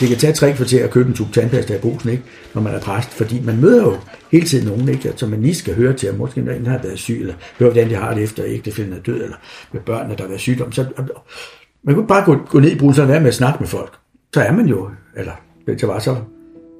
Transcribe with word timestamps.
det 0.00 0.08
kan 0.08 0.18
tage 0.18 0.32
tre 0.32 0.52
kvarter 0.52 0.84
at 0.84 0.90
købe 0.90 1.08
en 1.08 1.14
tube 1.14 1.32
tandpasta 1.32 1.76
i 1.76 1.78
brusen, 1.78 2.10
ikke? 2.10 2.22
når 2.54 2.62
man 2.62 2.74
er 2.74 2.80
præst, 2.80 3.10
fordi 3.10 3.40
man 3.44 3.60
møder 3.60 3.82
jo 3.82 3.96
hele 4.32 4.46
tiden 4.46 4.68
nogen, 4.68 4.88
ikke? 4.88 5.12
som 5.16 5.28
man 5.28 5.42
lige 5.42 5.54
skal 5.54 5.74
høre 5.74 5.92
til, 5.92 6.06
at 6.06 6.18
måske 6.18 6.40
en 6.40 6.66
har 6.66 6.78
været 6.82 6.98
syg, 6.98 7.20
eller 7.20 7.34
høre, 7.58 7.70
hvordan 7.70 7.90
de 7.90 7.94
har 7.94 8.14
det 8.14 8.22
efter 8.22 8.44
ægtefælden 8.46 8.92
er 8.92 9.00
død, 9.00 9.22
eller 9.22 9.36
med 9.72 9.80
børnene, 9.80 10.16
der 10.16 10.22
har 10.22 10.28
været 10.28 10.40
sygdom. 10.40 10.72
Så, 10.72 10.86
man 11.82 11.94
kunne 11.94 12.06
bare 12.06 12.24
gå, 12.24 12.36
gå 12.48 12.60
ned 12.60 12.70
i 12.70 12.78
brusen 12.78 13.02
og 13.02 13.08
være 13.08 13.20
med 13.20 13.28
at 13.28 13.34
snakke 13.34 13.56
med 13.60 13.68
folk. 13.68 13.92
Så 14.34 14.40
er 14.40 14.52
man 14.52 14.66
jo, 14.66 14.90
eller 15.16 15.32
det 15.66 15.88
var 15.88 15.98
så, 15.98 16.16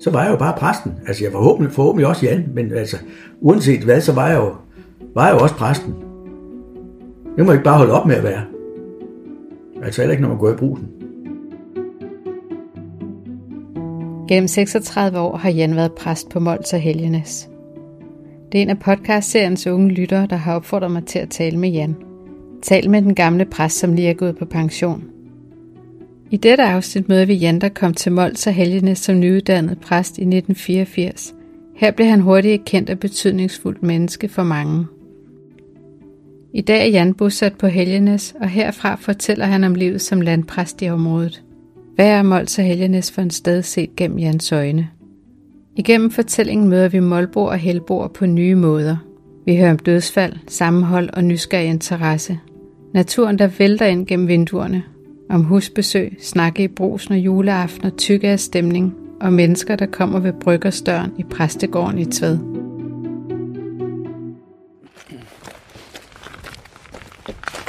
så 0.01 0.11
var 0.11 0.23
jeg 0.23 0.31
jo 0.31 0.37
bare 0.37 0.55
præsten. 0.59 0.93
Altså 1.07 1.25
jeg 1.25 1.33
var 1.33 1.39
forhåbentlig, 1.39 1.75
forhåbentlig 1.75 2.07
også 2.07 2.27
Jan, 2.27 2.45
men 2.55 2.73
altså 2.73 2.97
uanset 3.41 3.81
hvad, 3.81 4.01
så 4.01 4.13
var 4.13 4.29
jeg 4.29 4.37
jo, 4.37 4.55
var 5.15 5.27
jeg 5.27 5.35
jo 5.35 5.39
også 5.41 5.55
præsten. 5.55 5.95
Det 7.37 7.47
må 7.47 7.53
ikke 7.53 7.65
bare 7.65 7.79
holde 7.79 7.93
op 7.93 8.07
med 8.07 8.17
at 8.17 8.23
være. 8.23 8.43
Altså 9.83 10.01
heller 10.01 10.13
ikke, 10.13 10.23
når 10.23 10.29
man 10.29 10.39
går 10.39 10.51
i 10.51 10.57
brusen. 10.57 11.00
Gennem 14.31 14.49
36 14.49 15.19
år 15.19 15.37
har 15.37 15.51
Jan 15.51 15.77
været 15.77 15.93
præst 15.93 16.29
på 16.29 16.41
Mols 16.41 16.73
og 16.73 16.81
Helgenes. 16.81 17.49
Det 18.53 18.59
er 18.59 18.63
en 18.63 18.71
af 18.71 18.79
podcastseriens 18.79 19.67
unge 19.67 19.89
lyttere, 19.89 20.27
der 20.31 20.37
har 20.37 20.55
opfordret 20.55 20.91
mig 20.91 21.05
til 21.05 21.19
at 21.19 21.31
tale 21.31 21.57
med 21.59 21.71
Jan. 21.71 21.97
Tal 22.63 22.91
med 22.91 23.03
den 23.03 23.15
gamle 23.15 23.45
præst, 23.45 23.79
som 23.79 23.95
lige 23.95 24.09
er 24.09 24.15
gået 24.15 24.39
på 24.39 24.45
pension. 24.45 25.05
I 26.31 26.37
dette 26.37 26.65
afsnit 26.65 27.09
møder 27.09 27.25
vi 27.25 27.35
Jan, 27.35 27.59
der 27.59 27.69
kom 27.69 27.95
til 27.95 28.13
Mols 28.13 28.47
og 28.47 28.53
Helgenes 28.53 28.99
som 28.99 29.21
nyuddannet 29.21 29.79
præst 29.81 30.19
i 30.19 30.23
1984. 30.23 31.35
Her 31.77 31.91
blev 31.91 32.07
han 32.07 32.21
hurtigt 32.21 32.55
et 32.55 32.65
kendt 32.65 32.91
og 32.91 32.99
betydningsfuldt 32.99 33.83
menneske 33.83 34.29
for 34.29 34.43
mange. 34.43 34.87
I 36.55 36.61
dag 36.61 36.81
er 36.81 36.91
Jan 36.91 37.15
bosat 37.15 37.59
på 37.59 37.67
Helgenes, 37.67 38.35
og 38.41 38.49
herfra 38.49 38.95
fortæller 38.95 39.47
han 39.47 39.65
om 39.65 39.75
livet 39.75 40.01
som 40.01 40.21
landpræst 40.21 40.83
i 40.83 40.89
området. 40.89 41.43
Hver 42.01 42.13
er 42.13 42.23
Mols 42.23 42.59
og 42.59 42.65
Helgenes 42.65 43.13
for 43.13 43.23
en 43.23 43.31
sted 43.31 43.63
set 43.63 43.97
gennem 43.97 44.19
Jans 44.19 44.53
øjne? 44.53 44.89
Igennem 45.77 46.11
fortællingen 46.11 46.69
møder 46.69 46.89
vi 46.89 47.01
Molbo 47.01 47.45
og 47.45 47.59
Helboer 47.59 48.09
på 48.09 48.27
nye 48.27 48.55
måder. 48.55 48.97
Vi 49.47 49.57
hører 49.57 49.71
om 49.71 49.79
dødsfald, 49.79 50.37
sammenhold 50.49 51.11
og 51.13 51.25
nysgerrig 51.25 51.69
interesse. 51.69 52.39
Naturen, 52.95 53.39
der 53.39 53.47
vælter 53.47 53.87
ind 53.87 54.07
gennem 54.07 54.29
vinduerne. 54.29 54.83
Om 55.31 55.43
husbesøg, 55.43 56.17
snakke 56.21 56.63
i 56.63 56.69
brusen 56.69 57.15
og 57.15 57.21
juleaften 57.21 57.85
og 57.85 57.97
tykke 57.97 58.29
af 58.29 58.41
stemning. 58.41 58.95
Og 59.21 59.33
mennesker, 59.33 59.77
der 59.77 59.87
kommer 59.87 60.21
ved 60.21 60.33
bryggerstøren 60.33 61.13
i 61.19 61.23
præstegården 61.23 61.99
i 61.99 62.05
Tved. 62.05 62.39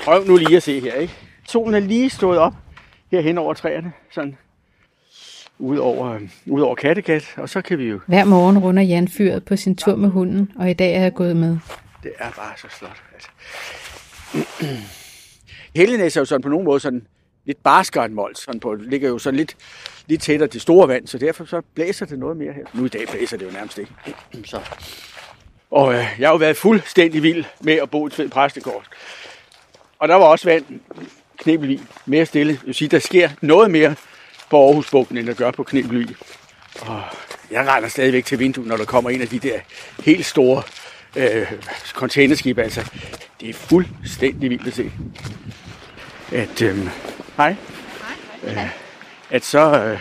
Prøv 0.06 0.28
nu 0.28 0.38
lige 0.38 0.56
at 0.56 0.64
se 0.64 0.80
her, 0.80 0.94
ikke? 0.94 1.14
Solen 1.48 1.74
er 1.74 1.80
lige 1.80 2.10
stået 2.10 2.38
op 2.38 2.61
her 3.12 3.22
hen 3.22 3.38
over 3.38 3.54
træerne, 3.54 3.94
sådan 4.12 4.38
ud 5.60 5.78
over, 5.78 6.20
ud 6.46 6.62
over 6.62 6.76
Kattegat, 6.76 7.34
og 7.38 7.50
så 7.50 7.62
kan 7.62 7.78
vi 7.78 7.86
jo... 7.86 8.00
Hver 8.08 8.24
morgen 8.24 8.60
runder 8.60 8.84
Jan 8.84 9.08
fyret 9.08 9.46
på 9.46 9.56
sin 9.56 9.76
tur 9.76 9.96
med 9.96 10.10
hunden, 10.10 10.52
og 10.56 10.70
i 10.70 10.74
dag 10.74 10.96
er 10.96 11.02
jeg 11.02 11.14
gået 11.14 11.36
med. 11.36 11.58
Det 12.04 12.12
er 12.20 12.32
bare 12.32 12.54
så 12.58 12.68
flot. 12.70 13.04
Altså. 13.14 13.30
Hellenæs 15.76 16.18
er 16.18 16.22
jo 16.22 16.26
sådan 16.26 16.42
på 16.42 16.50
nogen 16.50 16.66
måde 16.66 16.80
sådan 16.80 17.08
lidt 17.46 17.64
barskere 17.64 18.06
end 18.06 18.14
Mols. 18.14 18.40
Sådan 18.44 18.60
på, 18.60 18.74
ligger 18.74 19.10
jo 19.10 19.18
sådan 19.18 19.38
lidt, 19.38 19.56
lidt 20.08 20.22
tættere 20.22 20.50
til 20.50 20.62
store 20.62 20.88
vand, 20.88 21.08
så 21.08 21.18
derfor 21.18 21.46
så 21.46 21.62
blæser 21.76 22.06
det 22.06 22.20
noget 22.20 22.38
mere 22.38 22.54
her. 22.54 22.66
Nu 22.74 22.86
i 22.86 22.90
dag 22.90 23.08
blæser 23.08 23.38
det 23.38 23.46
jo 23.46 23.52
nærmest 23.52 23.78
ikke. 23.78 23.92
så. 24.46 24.60
Og 25.72 25.94
øh, 25.94 26.06
jeg 26.20 26.28
har 26.28 26.34
jo 26.34 26.38
været 26.38 26.58
fuldstændig 26.58 27.24
vild 27.24 27.46
med 27.60 27.74
at 27.74 27.90
bo 27.90 28.08
i 28.08 28.10
Tved 28.10 28.30
Præstegård. 28.30 28.86
Og 30.00 30.08
der 30.08 30.16
var 30.16 30.26
også 30.26 30.50
vand, 30.50 30.66
Knebelvig, 31.42 31.80
mere 32.06 32.26
stille. 32.26 32.54
Jeg 32.54 32.66
vil 32.66 32.76
sige, 32.76 32.88
der 32.88 33.00
sker 33.00 33.30
noget 33.42 33.72
mere 33.72 33.96
på 34.50 34.68
Aarhusbugten, 34.68 35.18
end 35.18 35.28
der 35.28 35.34
gør 35.34 35.52
på 35.52 35.64
Knebelvig. 35.64 36.16
Og 36.82 37.02
jeg 37.52 37.68
regner 37.68 37.88
stadigvæk 37.88 38.26
til 38.26 38.40
vinduet, 38.40 38.68
når 38.68 38.78
der 38.78 38.86
kommer 38.86 39.10
en 39.10 39.22
af 39.22 39.28
de 39.28 39.40
der 39.40 39.60
helt 40.06 40.26
store 40.26 40.64
øh, 41.16 41.52
containerskib. 41.94 42.58
Altså, 42.58 42.92
det 43.42 43.50
er 43.50 43.54
fuldstændig 43.54 44.50
vildt 44.50 44.68
at 44.68 44.74
se. 44.74 44.92
At, 46.32 46.62
øh, 46.62 46.78
hej. 47.38 47.56
Øh, 48.44 48.58
at 49.30 49.46
så... 49.46 49.84
Øh, 49.84 50.00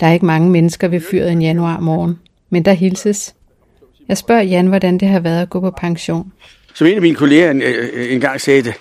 der 0.00 0.06
er 0.06 0.12
ikke 0.12 0.26
mange 0.26 0.50
mennesker 0.50 0.88
ved 0.88 1.00
fyret 1.10 1.32
en 1.32 1.42
januar 1.42 1.80
morgen, 1.80 2.18
men 2.50 2.64
der 2.64 2.72
hilses. 2.72 3.34
Jeg 4.08 4.18
spørger 4.18 4.42
Jan, 4.42 4.66
hvordan 4.66 4.98
det 4.98 5.08
har 5.08 5.20
været 5.20 5.42
at 5.42 5.50
gå 5.50 5.60
på 5.60 5.70
pension. 5.70 6.32
Som 6.74 6.86
en 6.86 6.94
af 6.94 7.02
mine 7.02 7.16
kolleger 7.16 7.50
en, 7.50 7.62
øh, 7.62 8.12
en 8.12 8.20
gang 8.20 8.40
sagde 8.40 8.62
det, 8.62 8.74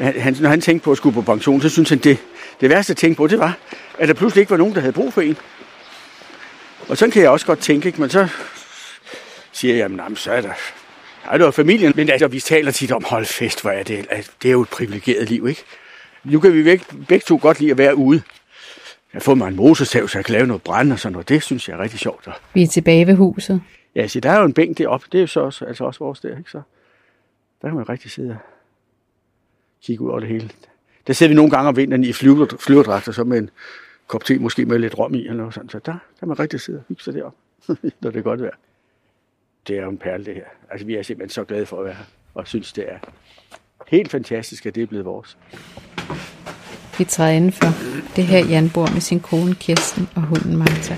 han, 0.00 0.36
når 0.40 0.48
han 0.48 0.60
tænkte 0.60 0.84
på 0.84 0.90
at 0.90 0.96
skulle 0.96 1.14
på 1.14 1.22
pension, 1.22 1.60
så 1.60 1.68
synes 1.68 1.88
han, 1.88 1.98
det, 1.98 2.18
det 2.60 2.70
værste 2.70 2.90
at 2.90 2.96
tænke 2.96 3.16
på, 3.16 3.26
det 3.26 3.38
var, 3.38 3.58
at 3.98 4.08
der 4.08 4.14
pludselig 4.14 4.40
ikke 4.40 4.50
var 4.50 4.56
nogen, 4.56 4.74
der 4.74 4.80
havde 4.80 4.92
brug 4.92 5.12
for 5.12 5.20
en. 5.20 5.36
Og 6.88 6.96
sådan 6.96 7.12
kan 7.12 7.22
jeg 7.22 7.30
også 7.30 7.46
godt 7.46 7.58
tænke, 7.58 7.86
ikke? 7.86 8.00
men 8.00 8.10
så 8.10 8.28
siger 9.52 9.74
jeg, 9.74 9.80
jamen, 9.80 10.16
så 10.16 10.32
er 10.32 10.40
der, 10.40 10.52
er 11.30 11.38
det 11.38 11.44
jo 11.44 11.50
familien, 11.50 11.92
men 11.96 12.10
altså, 12.10 12.28
vi 12.28 12.40
taler 12.40 12.72
tit 12.72 12.92
om, 12.92 13.04
hold 13.04 13.26
fest, 13.26 13.62
hvor 13.62 13.70
er 13.70 13.82
det, 13.82 14.06
det 14.42 14.48
er 14.48 14.52
jo 14.52 14.60
et 14.60 14.68
privilegeret 14.68 15.28
liv, 15.28 15.48
ikke? 15.48 15.62
Nu 16.24 16.40
kan 16.40 16.54
vi 16.54 16.62
begge, 16.62 16.84
begge 17.08 17.24
to 17.28 17.38
godt 17.42 17.60
lide 17.60 17.70
at 17.70 17.78
være 17.78 17.96
ude. 17.96 18.22
Jeg 19.12 19.18
har 19.18 19.20
fået 19.20 19.38
mig 19.38 19.48
en 19.48 19.56
motorsav, 19.56 20.08
så 20.08 20.18
jeg 20.18 20.24
kan 20.24 20.32
lave 20.32 20.46
noget 20.46 20.62
brand 20.62 20.92
og 20.92 20.98
sådan 20.98 21.12
noget. 21.12 21.28
Det 21.28 21.42
synes 21.42 21.68
jeg 21.68 21.74
er 21.74 21.82
rigtig 21.82 21.98
sjovt. 21.98 22.28
Vi 22.54 22.62
er 22.62 22.66
tilbage 22.66 23.06
ved 23.06 23.14
huset. 23.14 23.62
Ja, 23.94 24.08
så 24.08 24.20
der 24.20 24.30
er 24.30 24.38
jo 24.38 24.44
en 24.44 24.52
bænk 24.52 24.78
deroppe. 24.78 25.06
Det 25.12 25.18
er 25.18 25.22
jo 25.22 25.26
så 25.26 25.40
også, 25.40 25.64
altså 25.64 25.84
også 25.84 25.98
vores 25.98 26.20
der, 26.20 26.38
ikke 26.38 26.50
så? 26.50 26.62
Der 27.62 27.68
kan 27.68 27.76
man 27.76 27.88
rigtig 27.88 28.10
sidde 28.10 28.30
og 28.30 28.36
kigge 29.82 30.04
ud 30.04 30.10
over 30.10 30.20
det 30.20 30.28
hele. 30.28 30.50
Der 31.06 31.12
sidder 31.12 31.30
vi 31.30 31.34
nogle 31.34 31.50
gange 31.50 31.68
om 31.68 31.76
vinteren 31.76 32.04
i 32.04 32.12
flyverdragter, 32.12 33.12
så 33.12 33.24
med 33.24 33.38
en 33.38 33.50
kop 34.06 34.24
te, 34.24 34.38
måske 34.38 34.66
med 34.66 34.78
lidt 34.78 34.98
rom 34.98 35.14
i, 35.14 35.18
eller 35.18 35.34
noget 35.34 35.54
sådan. 35.54 35.68
Så 35.68 35.78
der 35.78 35.96
kan 36.18 36.28
man 36.28 36.38
rigtig 36.38 36.60
sidde 36.60 36.78
og 36.78 36.84
hygge 36.88 37.02
sig 37.02 37.14
deroppe, 37.14 37.38
når 38.00 38.10
det 38.10 38.18
er 38.18 38.22
godt 38.22 38.42
vejr. 38.42 38.56
Det 39.68 39.78
er 39.78 39.82
jo 39.82 39.90
en 39.90 39.98
perle, 39.98 40.24
det 40.24 40.34
her. 40.34 40.44
Altså, 40.70 40.86
vi 40.86 40.94
er 40.96 41.02
simpelthen 41.02 41.30
så 41.30 41.44
glade 41.44 41.66
for 41.66 41.78
at 41.78 41.84
være 41.84 41.94
her, 41.94 42.04
og 42.34 42.48
synes, 42.48 42.72
det 42.72 42.92
er 42.92 42.98
helt 43.86 44.10
fantastisk, 44.10 44.66
at 44.66 44.74
det 44.74 44.82
er 44.82 44.86
blevet 44.86 45.04
vores. 45.04 45.38
Vi 46.98 47.04
træder 47.04 47.30
indenfor. 47.30 47.66
Det 48.16 48.24
her 48.24 48.46
Jan 48.46 48.70
bor 48.74 48.86
med 48.92 49.00
sin 49.00 49.20
kone 49.20 49.54
Kirsten 49.54 50.08
og 50.16 50.22
hunden 50.22 50.56
Martha. 50.56 50.96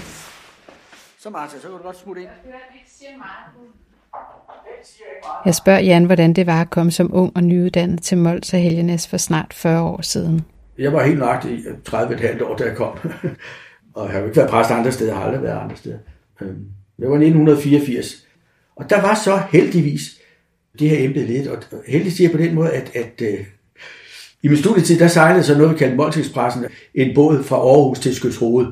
Så 1.19 1.31
Martha, 1.31 1.57
så 1.59 1.69
kan 1.69 1.77
du 1.77 1.83
godt 1.83 1.97
smutte 1.97 2.23
ind. 2.23 2.31
Jeg 5.45 5.55
spørger 5.55 5.81
Jan, 5.81 6.05
hvordan 6.05 6.33
det 6.33 6.47
var 6.47 6.61
at 6.61 6.71
komme 6.71 6.93
som 6.93 7.15
ung 7.15 7.33
og 7.35 7.45
nyuddannet 7.45 8.03
til 8.03 8.19
Mols 8.19 8.55
og 8.55 8.61
Helgenæs 8.61 9.09
for 9.09 9.17
snart 9.17 9.55
40 9.55 9.83
år 9.83 10.03
siden. 10.03 10.45
Jeg 10.79 10.93
var 10.93 11.05
helt 11.05 11.19
nøjagtig 11.19 11.53
i 11.53 11.63
30,5 11.89 12.45
år, 12.45 12.57
da 12.57 12.65
jeg 12.65 12.77
kom. 12.77 12.99
og 13.95 14.05
jeg 14.05 14.13
har 14.13 14.19
jo 14.19 14.25
ikke 14.25 14.37
været 14.37 14.51
præst 14.51 14.71
andre 14.71 14.93
steder, 14.93 15.11
jeg 15.11 15.19
har 15.19 15.25
aldrig 15.25 15.43
været 15.43 15.61
andre 15.61 15.77
steder. 15.77 15.99
Øhm, 16.41 16.65
det 17.01 17.09
var 17.09 17.15
1984. 17.15 18.27
Og 18.77 18.91
der 18.91 19.01
var 19.01 19.15
så 19.15 19.43
heldigvis 19.51 20.03
det 20.79 20.91
her 20.91 21.09
embede 21.09 21.27
lidt, 21.27 21.49
og 21.49 21.59
heldigvis 21.87 22.17
siger 22.17 22.31
på 22.31 22.39
den 22.39 22.55
måde, 22.55 22.71
at, 22.71 22.97
at 22.97 23.21
uh, 23.21 23.47
i 24.43 24.49
min 24.49 24.57
studietid, 24.57 24.99
der 24.99 25.09
sejlede 25.09 25.45
så 25.45 25.59
noget, 25.59 25.73
vi 25.73 25.79
kaldte 25.79 25.97
Moltekspressen, 25.97 26.65
en 26.95 27.15
båd 27.15 27.43
fra 27.43 27.57
Aarhus 27.57 27.99
til 27.99 28.15
Skødshoved, 28.15 28.67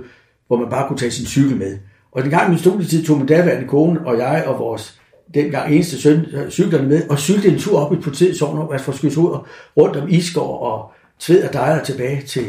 hvor 0.46 0.56
man 0.56 0.70
bare 0.70 0.88
kunne 0.88 0.98
tage 0.98 1.10
sin 1.10 1.26
cykel 1.26 1.56
med. 1.56 1.78
Og 2.12 2.22
den 2.22 2.30
gang 2.30 2.46
i 2.46 2.50
min 2.50 2.58
studietid 2.58 3.04
tog 3.04 3.18
min 3.18 3.26
daværende 3.26 3.68
kone 3.68 4.06
og 4.06 4.18
jeg 4.18 4.44
og 4.46 4.58
vores 4.58 4.99
dengang 5.34 5.74
eneste 5.74 6.00
søn 6.00 6.26
øh, 6.32 6.50
cyklerne 6.50 6.88
med, 6.88 7.08
og 7.08 7.18
cyklede 7.18 7.52
en 7.52 7.58
tur 7.58 7.78
op 7.78 7.92
i 7.92 7.96
politiet 7.96 8.36
sovn, 8.36 8.72
altså 8.72 8.84
fra 8.84 8.92
Skødshoved, 8.92 9.38
rundt 9.76 9.96
om 9.96 10.08
Isgård 10.08 10.72
og 10.72 10.90
Tved 11.18 11.44
og 11.44 11.52
Dejer 11.52 11.84
tilbage 11.84 12.22
til, 12.22 12.44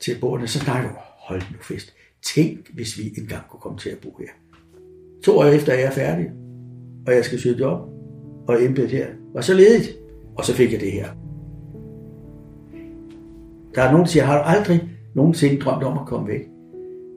til 0.00 0.16
bordene. 0.20 0.48
Så 0.48 0.58
snakkede 0.58 0.92
jeg, 0.92 1.02
hold 1.18 1.40
nu 1.40 1.56
fest. 1.62 1.94
Tænk, 2.34 2.74
hvis 2.74 2.98
vi 2.98 3.02
engang 3.18 3.42
kunne 3.50 3.60
komme 3.60 3.78
til 3.78 3.88
at 3.88 3.98
bo 3.98 4.16
her. 4.18 4.26
To 5.24 5.38
år 5.38 5.44
efter 5.44 5.72
er 5.72 5.80
jeg 5.80 5.92
færdig, 5.92 6.26
og 7.06 7.14
jeg 7.14 7.24
skal 7.24 7.40
søge 7.40 7.58
job, 7.58 7.78
og 8.48 8.64
embedet 8.64 8.90
her 8.90 9.06
var 9.34 9.40
så 9.40 9.54
ledigt. 9.54 9.96
Og 10.38 10.44
så 10.44 10.54
fik 10.54 10.72
jeg 10.72 10.80
det 10.80 10.92
her. 10.92 11.06
Der 13.74 13.82
er 13.82 13.90
nogen, 13.90 14.04
der 14.04 14.10
siger, 14.10 14.24
har 14.24 14.38
du 14.38 14.42
aldrig 14.44 14.88
nogensinde 15.14 15.60
drømt 15.60 15.84
om 15.84 15.98
at 15.98 16.06
komme 16.06 16.28
væk? 16.28 16.40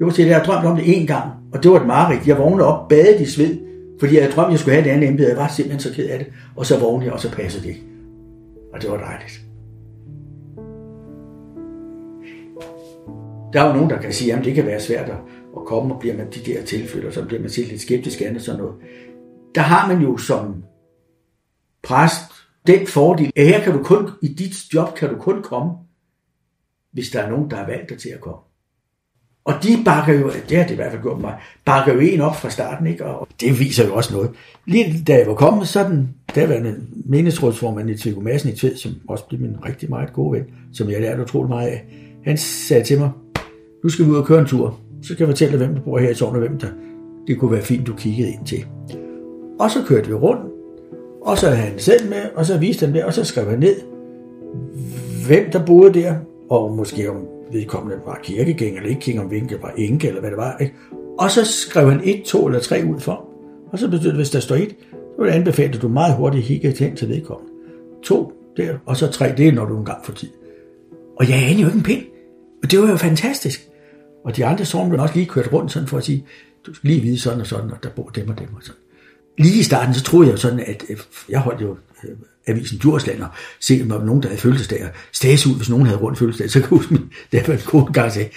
Jo, 0.02 0.10
siger 0.10 0.28
jeg 0.28 0.38
har 0.38 0.44
drømt 0.44 0.66
om 0.66 0.76
det 0.76 1.00
en 1.00 1.08
gang, 1.08 1.32
og 1.54 1.64
det 1.64 1.72
var 1.72 1.80
et 1.80 1.88
mareridt. 1.88 2.28
Jeg 2.28 2.38
vågnede 2.38 2.68
op, 2.68 2.88
badet 2.88 3.22
i 3.22 3.26
sved, 3.26 3.58
fordi 4.00 4.18
jeg 4.18 4.32
drømte, 4.32 4.52
jeg 4.52 4.60
skulle 4.60 4.76
have 4.76 4.88
et 4.88 4.92
andet 4.94 5.10
embede. 5.10 5.30
Jeg 5.30 5.38
var 5.38 5.48
simpelthen 5.48 5.80
så 5.80 5.96
ked 5.96 6.10
af 6.10 6.20
det. 6.20 6.28
Og 6.56 6.66
så 6.66 6.80
vågnede 6.80 7.06
jeg, 7.06 7.14
og 7.14 7.20
så 7.20 7.32
passede 7.32 7.64
det 7.64 7.70
ikke. 7.70 7.84
Og 8.74 8.82
det 8.82 8.92
var 8.92 8.98
dejligt. 8.98 9.42
Der 13.54 13.62
er 13.62 13.68
jo 13.68 13.74
nogen, 13.74 13.90
der 13.90 14.02
kan 14.02 14.14
sige, 14.14 14.34
at 14.34 14.46
det 14.46 14.56
kan 14.56 14.66
være 14.66 14.80
svært 14.80 15.10
at 15.10 15.66
komme, 15.66 15.94
og 15.94 16.00
bliver 16.00 16.18
man 16.18 16.28
de 16.32 16.40
der 16.52 16.64
tilfælde, 16.64 17.08
og 17.08 17.14
så 17.14 17.26
bliver 17.26 17.42
man 17.42 17.50
selv 17.50 17.68
lidt 17.68 17.82
skeptisk 17.82 18.22
andet 18.22 18.36
og 18.36 18.42
sådan 18.42 18.62
noget. 18.62 18.76
Der 19.56 19.62
har 19.62 19.94
man 19.94 20.02
jo 20.02 20.18
som 20.18 20.64
præst 21.84 22.32
den 22.68 22.88
fordel, 22.88 23.32
at 23.36 23.48
her 23.48 23.64
kan 23.64 23.74
du 23.74 23.84
kun, 23.84 24.10
i 24.22 24.28
dit 24.28 24.74
job 24.74 24.96
kan 24.96 25.10
du 25.10 25.16
kun 25.16 25.42
komme, 25.42 25.72
hvis 26.92 27.10
der 27.10 27.22
er 27.22 27.30
nogen, 27.30 27.52
der 27.52 27.58
har 27.58 27.66
valgt 27.66 27.90
dig 27.90 27.98
til 27.98 28.10
at 28.10 28.22
komme. 28.22 28.49
Og 29.50 29.64
de 29.64 29.78
bakker 29.86 30.14
jo, 30.14 30.32
det 30.50 30.58
har 30.58 30.64
det 30.64 30.72
i 30.72 30.76
hvert 30.76 30.92
fald 30.92 31.02
gjort 31.02 31.22
mig, 31.22 31.34
bakker 31.66 31.94
jo 31.94 32.00
en 32.00 32.22
op 32.22 32.36
fra 32.36 32.50
starten, 32.50 32.88
ikke? 32.88 33.06
og 33.06 33.28
det 33.42 33.60
viser 33.60 33.86
jo 33.88 33.96
også 33.96 34.14
noget. 34.14 34.30
Lige 34.66 35.04
da 35.08 35.18
jeg 35.18 35.28
var 35.28 35.34
kommet, 35.34 35.68
så 35.68 35.84
den 35.84 36.10
daværende 36.36 36.76
meningsrådsformand 37.06 37.90
i 37.90 37.98
Tvigo 37.98 38.22
Madsen 38.22 38.50
i 38.50 38.56
Tved, 38.56 38.76
som 38.76 38.92
også 39.08 39.26
blev 39.28 39.42
min 39.42 39.56
rigtig 39.66 39.90
meget 39.90 40.14
gode 40.14 40.38
ven, 40.38 40.46
som 40.74 40.90
jeg 40.90 41.02
lærte 41.02 41.22
utrolig 41.22 41.50
meget 41.50 41.68
af, 41.68 41.86
han 42.26 42.38
sagde 42.38 42.84
til 42.84 43.00
mig, 43.00 43.10
du 43.84 43.90
skal 43.90 44.06
ud 44.06 44.16
og 44.16 44.26
køre 44.26 44.40
en 44.40 44.46
tur. 44.46 44.80
så 45.02 45.08
kan 45.08 45.20
jeg 45.20 45.28
fortælle 45.28 45.60
dig, 45.60 45.66
hvem 45.66 45.76
der 45.76 45.82
bor 45.82 45.98
her 46.00 46.10
i 46.10 46.16
tårnet, 46.16 46.42
hvem 46.42 46.60
der 46.60 46.68
det 47.28 47.40
kunne 47.40 47.52
være 47.52 47.62
fint, 47.62 47.88
du 47.88 47.94
kiggede 47.94 48.30
ind 48.30 48.46
til. 48.46 48.66
Og 49.60 49.72
så 49.72 49.80
kørte 49.88 50.08
vi 50.08 50.14
rundt, 50.14 50.42
og 51.22 51.38
så 51.38 51.50
havde 51.50 51.62
han 51.62 51.80
selv 51.80 52.10
med, 52.10 52.22
og 52.36 52.46
så 52.46 52.58
viste 52.58 52.86
han 52.86 52.94
med, 52.94 53.04
og 53.04 53.14
så 53.14 53.24
skrev 53.24 53.50
han 53.50 53.60
ned, 53.60 53.76
hvem 55.28 55.52
der 55.52 55.66
boede 55.66 55.94
der, 55.94 56.16
og 56.50 56.76
måske 56.76 57.10
om 57.10 57.39
vedkommende 57.54 58.02
var 58.06 58.20
kirkegænger 58.24 58.78
eller 58.78 58.90
ikke 58.90 59.02
king, 59.02 59.20
om 59.20 59.32
vinkel 59.32 59.60
var 59.60 59.74
enke, 59.78 60.08
eller 60.08 60.20
hvad 60.20 60.30
det 60.30 60.38
var. 60.38 60.58
Ikke? 60.58 60.74
Og 61.20 61.32
så 61.32 61.46
skrev 61.46 61.90
han 61.90 62.02
et, 62.04 62.24
to 62.24 62.48
eller 62.48 62.60
tre 62.60 62.84
ud 62.94 63.00
for. 63.00 63.30
Og 63.72 63.80
så 63.80 63.90
betyder 63.90 64.10
det, 64.10 64.18
hvis 64.18 64.30
der 64.30 64.40
står 64.40 64.56
et, 64.56 64.76
så 64.92 65.22
vil 65.22 65.28
jeg 65.28 65.36
anbefale, 65.36 65.74
at 65.76 65.82
du 65.82 65.88
meget 65.88 66.16
hurtigt 66.16 66.46
hikker 66.46 66.72
hen 66.80 66.96
til 66.96 67.10
vedkommende. 67.10 67.54
To 68.04 68.34
der, 68.58 68.78
og 68.86 68.98
så 68.98 69.08
tre, 69.12 69.34
det 69.38 69.48
er 69.48 69.52
når 69.52 69.66
du 69.66 69.78
en 69.78 69.86
gang 69.86 70.06
får 70.06 70.14
tid. 70.14 70.30
Og 71.20 71.30
jeg 71.30 71.44
anede 71.44 71.62
jo 71.62 71.68
ikke 71.68 71.78
en 71.78 71.84
pind. 71.84 72.04
Og 72.64 72.72
det 72.72 72.82
var 72.82 72.90
jo 72.90 72.98
fantastisk. 72.98 73.70
Og 74.26 74.36
de 74.36 74.46
andre 74.46 74.66
sovn 74.66 74.90
blev 74.90 75.02
også 75.02 75.16
lige 75.16 75.26
kørt 75.26 75.54
rundt 75.54 75.72
sådan 75.72 75.88
for 75.88 75.98
at 75.98 76.04
sige, 76.04 76.26
du 76.66 76.74
skal 76.74 76.90
lige 76.90 77.02
vide 77.02 77.20
sådan 77.20 77.40
og 77.40 77.48
sådan, 77.48 77.72
og 77.72 77.84
der 77.84 77.90
bor 77.90 78.10
dem 78.10 78.30
og 78.30 78.40
dem 78.40 78.48
og 78.56 78.62
sådan. 78.62 78.82
Lige 79.38 79.60
i 79.60 79.64
starten, 79.64 79.94
så 79.94 80.04
troede 80.04 80.28
jeg 80.28 80.34
jo 80.34 80.38
sådan, 80.38 80.60
at 80.60 80.84
jeg 81.30 81.40
holdt 81.40 81.62
jo 81.62 81.78
øh, 82.04 82.16
avisen 82.50 82.78
Djursland 82.78 83.22
og 83.22 83.30
se, 83.60 83.80
om 83.82 83.90
der 83.90 83.98
var 83.98 84.06
nogen, 84.06 84.22
der 84.22 84.28
havde 84.28 84.42
fødselsdag, 84.42 84.84
og 84.84 84.90
ud, 85.26 85.58
hvis 85.58 85.70
nogen 85.70 85.86
havde 85.86 86.00
rundt 86.00 86.18
fødselsdag, 86.18 86.50
så 86.62 86.62
kunne 86.62 86.82
jeg 86.82 86.88
huske, 86.90 87.06
det 87.32 87.48
var 87.48 87.54
en 87.54 87.60
kone 87.60 87.94
gang 87.94 88.12
sagde, 88.12 88.30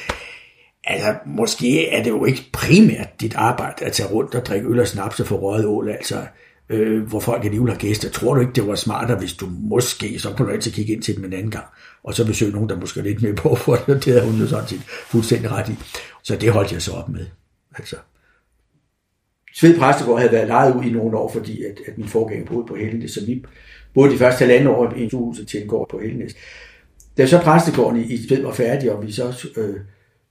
altså, 0.84 1.14
måske 1.26 1.88
er 1.88 2.02
det 2.02 2.10
jo 2.10 2.24
ikke 2.24 2.50
primært 2.52 3.20
dit 3.20 3.34
arbejde 3.34 3.84
at 3.84 3.92
tage 3.92 4.08
rundt 4.08 4.34
og 4.34 4.46
drikke 4.46 4.68
øl 4.68 4.80
og 4.80 4.88
snaps 4.88 5.20
og 5.20 5.26
få 5.26 5.40
røget 5.40 5.66
ål, 5.66 5.88
altså, 5.88 6.22
øh, 6.68 7.02
hvor 7.02 7.20
folk 7.20 7.44
alligevel 7.44 7.70
har 7.70 7.78
gæster. 7.78 8.10
Tror 8.10 8.34
du 8.34 8.40
ikke, 8.40 8.52
det 8.52 8.66
var 8.66 8.74
smartere, 8.74 9.18
hvis 9.18 9.32
du 9.32 9.48
måske, 9.60 10.18
så 10.18 10.32
kunne 10.32 10.48
du 10.48 10.52
altid 10.52 10.72
kigge 10.72 10.92
ind 10.92 11.02
til 11.02 11.16
dem 11.16 11.24
en 11.24 11.32
anden 11.32 11.50
gang, 11.50 11.66
og 12.04 12.14
så 12.14 12.26
besøge 12.26 12.52
nogen, 12.52 12.68
der 12.68 12.76
måske 12.76 13.00
er 13.00 13.04
lidt 13.04 13.22
mere 13.22 13.34
på, 13.34 13.54
for 13.54 13.76
det 13.76 14.04
havde 14.04 14.24
hun 14.24 14.40
jo 14.40 14.46
sådan 14.46 14.68
set 14.68 14.82
fuldstændig 14.86 15.50
ret 15.50 15.68
i. 15.68 15.74
Så 16.22 16.36
det 16.36 16.52
holdt 16.52 16.72
jeg 16.72 16.82
så 16.82 16.92
op 16.92 17.08
med. 17.08 17.26
Altså. 17.78 17.96
Sved 19.54 19.78
Præstegård 19.78 20.18
havde 20.18 20.32
været 20.32 20.48
lejet 20.48 20.76
ud 20.76 20.84
i 20.84 20.90
nogle 20.90 21.16
år, 21.16 21.32
fordi 21.32 21.62
at, 21.62 21.78
at 21.88 21.98
min 21.98 22.08
forgænger 22.08 22.46
boede 22.46 22.66
på 22.66 22.76
Hellenes, 22.76 23.10
så 23.10 23.26
vi 23.26 23.44
både 23.94 24.12
de 24.12 24.18
første 24.18 24.38
halvandet 24.38 24.68
år 24.68 24.92
i 24.96 25.02
huset 25.02 25.18
hus 25.18 25.40
til 25.48 25.62
en 25.62 25.68
gård 25.68 25.88
på 25.90 25.98
Hellenes. 25.98 26.36
Da 27.18 27.26
så 27.26 27.38
præstegården 27.38 28.00
i, 28.00 28.12
i 28.12 28.26
Sved 28.26 28.42
var 28.42 28.52
færdig, 28.52 28.92
og 28.92 29.06
vi 29.06 29.12
så 29.12 29.48
øh, 29.56 29.74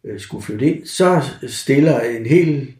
øh, 0.03 0.19
skulle 0.19 0.43
flytte 0.43 0.65
ind, 0.65 0.85
så 0.85 1.21
stiller 1.47 1.99
en 1.99 2.25
hel 2.25 2.73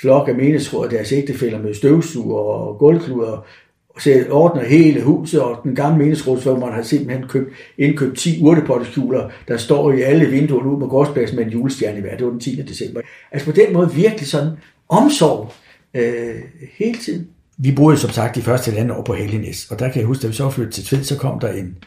flok 0.00 0.28
af 0.28 0.34
menighedsråd 0.34 0.88
deres 0.88 1.12
ægtefælder 1.12 1.62
med 1.62 1.74
støvsuger 1.74 2.38
og 2.38 2.78
gulvkluder, 2.78 3.46
og 3.88 4.02
så 4.02 4.26
ordner 4.30 4.64
hele 4.64 5.02
huset, 5.02 5.40
og 5.40 5.60
den 5.64 5.74
gamle 5.74 5.98
menighedsrådsformand 5.98 6.72
har 6.72 6.82
simpelthen 6.82 7.28
købt, 7.28 7.52
indkøbt 7.78 8.18
10 8.18 8.42
urtepotteskjuler, 8.42 9.30
der 9.48 9.56
står 9.56 9.92
i 9.92 10.00
alle 10.00 10.26
vinduerne 10.26 10.70
ud 10.70 10.80
på 10.80 10.86
gårdspladsen 10.86 11.36
med 11.36 11.44
en 11.44 11.50
julestjerne 11.50 11.98
i 11.98 12.00
hver. 12.00 12.16
Det 12.16 12.26
var 12.26 12.32
den 12.32 12.40
10. 12.40 12.62
december. 12.62 13.00
Altså 13.32 13.46
på 13.46 13.52
den 13.52 13.72
måde 13.72 13.94
virkelig 13.94 14.26
sådan 14.26 14.50
omsorg 14.88 15.52
øh, 15.94 16.34
hele 16.78 16.98
tiden. 16.98 17.28
Vi 17.58 17.72
boede 17.72 17.98
som 17.98 18.10
sagt 18.10 18.34
de 18.34 18.42
første 18.42 18.70
lande 18.70 18.94
år 18.94 19.02
på 19.02 19.14
Helgenæs, 19.14 19.70
og 19.70 19.78
der 19.78 19.88
kan 19.88 19.98
jeg 19.98 20.06
huske, 20.06 20.22
da 20.22 20.26
vi 20.26 20.34
så 20.34 20.50
flyttede 20.50 20.74
til 20.74 20.84
Tved, 20.84 21.04
så 21.04 21.18
kom 21.18 21.40
der 21.40 21.52
en, 21.52 21.78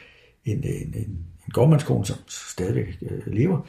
en, 0.45 0.57
en, 0.57 0.63
en, 0.63 0.93
en 0.95 1.51
gårdmandskone, 1.51 2.05
som 2.05 2.17
stadigvæk 2.27 2.87
øh, 3.01 3.33
lever, 3.33 3.61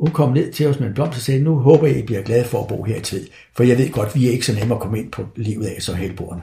hun 0.00 0.10
kom 0.10 0.32
ned 0.32 0.52
til 0.52 0.66
os 0.66 0.80
med 0.80 0.88
en 0.88 0.94
blomst 0.94 1.16
og 1.16 1.22
sagde, 1.22 1.42
nu 1.42 1.58
håber 1.58 1.86
jeg, 1.86 1.96
I 1.96 2.02
bliver 2.02 2.22
glade 2.22 2.44
for 2.44 2.60
at 2.60 2.68
bo 2.68 2.82
her 2.82 2.96
i 2.96 3.00
Tved, 3.00 3.26
for 3.56 3.62
jeg 3.62 3.78
ved 3.78 3.90
godt, 3.90 4.14
vi 4.14 4.26
er 4.26 4.30
ikke 4.30 4.46
så 4.46 4.54
nemme 4.54 4.74
at 4.74 4.80
komme 4.80 4.98
ind 4.98 5.10
på 5.10 5.26
livet 5.36 5.66
af 5.66 5.82
som 5.82 5.94
helboerne. 5.94 6.42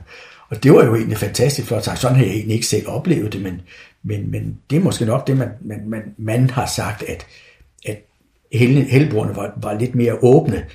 Og 0.50 0.64
det 0.64 0.74
var 0.74 0.86
jo 0.86 0.96
egentlig 0.96 1.18
fantastisk 1.18 1.68
flot 1.68 1.84
sagt. 1.84 2.00
Sådan 2.00 2.18
har 2.18 2.24
jeg 2.24 2.34
egentlig 2.34 2.54
ikke 2.54 2.68
selv 2.68 2.88
oplevet 2.88 3.34
det, 3.34 3.42
men, 3.42 3.62
men, 4.04 4.32
men 4.32 4.60
det 4.70 4.76
er 4.76 4.82
måske 4.82 5.06
nok 5.06 5.28
det, 5.28 5.38
man, 5.38 5.50
man, 5.62 5.90
man, 5.90 6.02
man 6.18 6.50
har 6.50 6.66
sagt, 6.66 7.04
at, 7.04 7.28
at 7.86 8.06
helbrugerne 8.52 9.36
var, 9.36 9.54
var 9.62 9.80
lidt 9.80 9.96
mere 9.96 10.24
åbne 10.24 10.66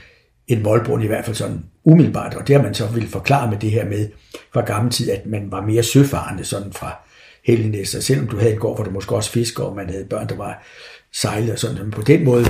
en 0.53 0.65
voldbordene, 0.65 1.05
i 1.05 1.09
hvert 1.09 1.25
fald 1.25 1.37
sådan 1.37 1.65
umiddelbart. 1.85 2.35
Og 2.35 2.49
det 2.49 2.57
har 2.57 2.63
man 2.63 2.75
så 2.75 2.87
vil 2.87 3.09
forklare 3.09 3.51
med 3.51 3.59
det 3.59 3.71
her 3.71 3.85
med 3.85 4.09
fra 4.53 4.61
gammel 4.61 4.93
tid, 4.93 5.11
at 5.11 5.27
man 5.27 5.51
var 5.51 5.61
mere 5.61 5.83
søfarende 5.83 6.45
sådan 6.45 6.73
fra 6.73 6.99
Hellenæs. 7.47 7.95
Og 7.95 8.03
selvom 8.03 8.29
du 8.29 8.39
havde 8.39 8.53
en 8.53 8.59
gård, 8.59 8.77
hvor 8.77 8.85
du 8.85 8.91
måske 8.91 9.17
også 9.17 9.31
fisker, 9.31 9.65
og 9.65 9.77
man 9.77 9.91
havde 9.91 10.05
børn, 10.05 10.29
der 10.29 10.37
var 10.37 10.65
sejlet 11.13 11.53
og 11.53 11.59
sådan, 11.59 11.83
men 11.83 11.91
på 11.91 12.03
den 12.03 12.25
måde 12.25 12.45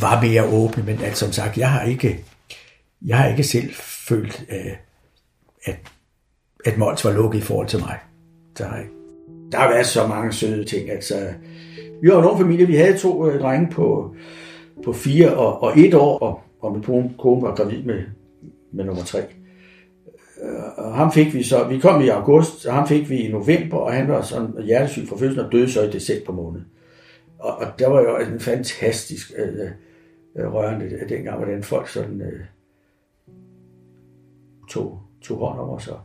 var 0.00 0.22
mere 0.22 0.44
åbne. 0.44 0.82
Men 0.82 0.98
at, 1.04 1.16
som 1.16 1.32
sagt, 1.32 1.58
jeg 1.58 1.70
har 1.70 1.82
ikke, 1.82 2.24
jeg 3.06 3.18
har 3.18 3.28
ikke 3.28 3.44
selv 3.44 3.70
følt, 4.08 4.44
øh, 4.50 4.72
at 5.64 5.76
at 6.66 6.78
Mols 6.78 7.04
var 7.04 7.12
lukket 7.12 7.38
i 7.38 7.42
forhold 7.42 7.66
til 7.66 7.78
mig. 7.78 7.98
Der 8.58 8.68
har, 8.68 8.84
der 9.52 9.58
har 9.58 9.68
været 9.68 9.86
så 9.86 10.06
mange 10.06 10.32
søde 10.32 10.64
ting. 10.64 10.90
Altså, 10.90 11.32
vi 12.02 12.08
var 12.08 12.20
nogle 12.20 12.38
familie, 12.38 12.66
vi 12.66 12.76
havde 12.76 12.98
to 12.98 13.28
øh, 13.30 13.40
drenge 13.40 13.70
på, 13.70 14.14
på 14.84 14.92
fire 14.92 15.36
og, 15.36 15.62
og 15.62 15.78
et 15.78 15.94
år, 15.94 16.18
og, 16.18 16.40
og 16.60 16.72
min 16.72 16.82
kone 17.18 17.42
var 17.42 17.54
gravid 17.54 17.82
med, 17.82 18.02
med 18.72 18.84
nummer 18.84 19.02
tre. 19.02 19.20
Øh, 20.42 20.62
og 20.76 20.94
ham 20.94 21.12
fik 21.12 21.34
vi 21.34 21.42
så, 21.42 21.68
vi 21.68 21.78
kom 21.78 22.02
i 22.02 22.08
august, 22.08 22.66
og 22.66 22.74
ham 22.74 22.88
fik 22.88 23.10
vi 23.10 23.16
i 23.16 23.32
november, 23.32 23.76
og 23.76 23.92
han 23.92 24.08
var 24.08 24.22
sådan 24.22 24.64
hjertesyg 24.64 25.08
fra 25.08 25.16
fødslen 25.16 25.46
og 25.46 25.52
døde 25.52 25.70
så 25.70 25.82
i 25.82 25.90
december 25.90 26.32
måned. 26.32 26.60
Og, 27.38 27.56
og 27.56 27.66
der 27.78 27.88
var 27.88 28.00
jo 28.00 28.16
en 28.16 28.40
fantastisk 28.40 29.32
øh, 29.38 29.70
øh, 30.36 30.52
rørende 30.52 30.86
øh, 30.86 31.08
dengang, 31.08 31.36
hvordan 31.36 31.62
folk 31.62 31.88
sådan 31.88 32.20
øh, 32.20 32.40
tog, 34.70 35.02
tog 35.22 35.38
hånd 35.38 35.60
om 35.60 35.68
os 35.68 35.88
og, 35.88 36.00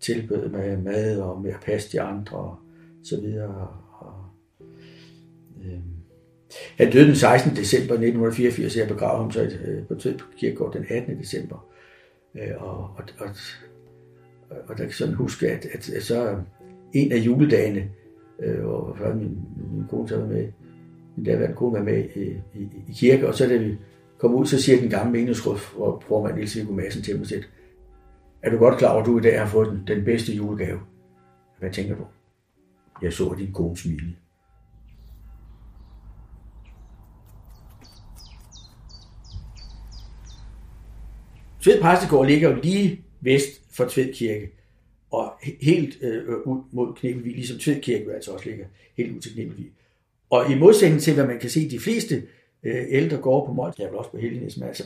tilbød 0.00 0.48
med 0.48 0.76
mad 0.76 1.20
og 1.20 1.42
med 1.42 1.50
at 1.50 1.60
passe 1.64 1.92
de 1.92 2.00
andre 2.00 2.36
og 2.36 2.56
så 3.02 3.20
videre. 3.20 3.68
Og, 3.98 4.14
øh, 5.64 5.80
han 6.76 6.92
døde 6.92 7.06
den 7.06 7.16
16. 7.16 7.56
december 7.56 7.94
1984, 7.94 8.76
jeg 8.76 8.88
begravede 8.88 9.22
ham 9.22 9.30
så 9.30 9.42
øh, 9.42 9.86
på 9.86 9.94
Tød 9.94 10.18
Kirkegård 10.36 10.72
den 10.72 10.86
18. 10.88 11.18
december. 11.18 11.68
Øh, 12.34 12.62
og, 12.62 12.78
og, 12.78 13.04
og, 13.18 13.28
og 14.68 14.78
der 14.78 14.84
kan 14.84 14.92
sådan 14.92 15.14
huske, 15.14 15.48
at, 15.50 15.66
at, 15.74 15.90
at 15.90 16.02
så 16.02 16.36
en 16.92 17.12
af 17.12 17.16
juledagene, 17.16 17.88
øh, 18.42 18.60
hvor 18.60 18.96
før 18.98 19.14
min, 19.14 19.38
min 19.72 19.84
kone 19.90 20.08
så 20.08 20.16
var 20.16 20.26
med, 20.26 20.48
min 21.16 21.26
daværende 21.26 21.56
kone 21.56 21.78
var 21.78 21.84
med 21.84 22.04
i, 22.16 22.20
i, 22.54 22.62
i 22.88 22.92
kirke, 22.92 23.28
og 23.28 23.34
så 23.34 23.46
da 23.46 23.56
vi 23.56 23.76
kom 24.18 24.34
ud, 24.34 24.46
så 24.46 24.62
siger 24.62 24.80
den 24.80 24.90
gamle 24.90 25.12
menighedsråd, 25.12 25.58
hvor 25.76 26.02
formand 26.08 26.34
Niels 26.34 26.56
Viggo 26.56 26.72
Madsen 26.72 27.02
til 27.02 27.18
mig, 27.18 27.26
er 28.42 28.50
du 28.50 28.56
godt 28.56 28.78
klar 28.78 28.92
over, 28.92 29.00
at 29.00 29.06
du 29.06 29.18
i 29.18 29.22
dag 29.22 29.40
har 29.40 29.46
fået 29.46 29.68
den, 29.68 29.82
den 29.86 30.04
bedste 30.04 30.32
julegave? 30.32 30.80
Hvad 31.58 31.70
tænker 31.70 31.96
du? 31.96 32.04
Jeg 33.02 33.12
så 33.12 33.34
din 33.38 33.52
kone 33.52 33.76
smile. 33.76 34.14
Tved 41.60 41.80
Præstegård 41.80 42.26
ligger 42.26 42.50
jo 42.50 42.60
lige 42.62 43.04
vest 43.20 43.62
for 43.70 43.84
Tved 43.88 44.14
Kirke, 44.14 44.50
og 45.10 45.32
helt 45.60 45.98
øh, 46.02 46.28
ud 46.28 46.62
mod 46.72 46.94
Knebelvig, 46.94 47.34
ligesom 47.34 47.58
Tved 47.58 47.80
Kirke 47.80 48.14
altså 48.14 48.30
også 48.30 48.48
ligger 48.48 48.64
helt 48.96 49.16
ud 49.16 49.20
til 49.20 49.32
Knebelvig. 49.32 49.70
Og 50.30 50.50
i 50.50 50.58
modsætning 50.58 51.02
til, 51.02 51.14
hvad 51.14 51.26
man 51.26 51.38
kan 51.38 51.50
se, 51.50 51.70
de 51.70 51.80
fleste 51.80 52.22
øh, 52.62 52.84
ældre 52.88 53.16
går 53.16 53.46
på 53.46 53.52
Mols, 53.52 53.78
jeg 53.78 53.84
er 53.84 53.92
også 53.92 54.10
på 54.10 54.18
Helgenæs, 54.18 54.56
men 54.56 54.68
altså, 54.68 54.84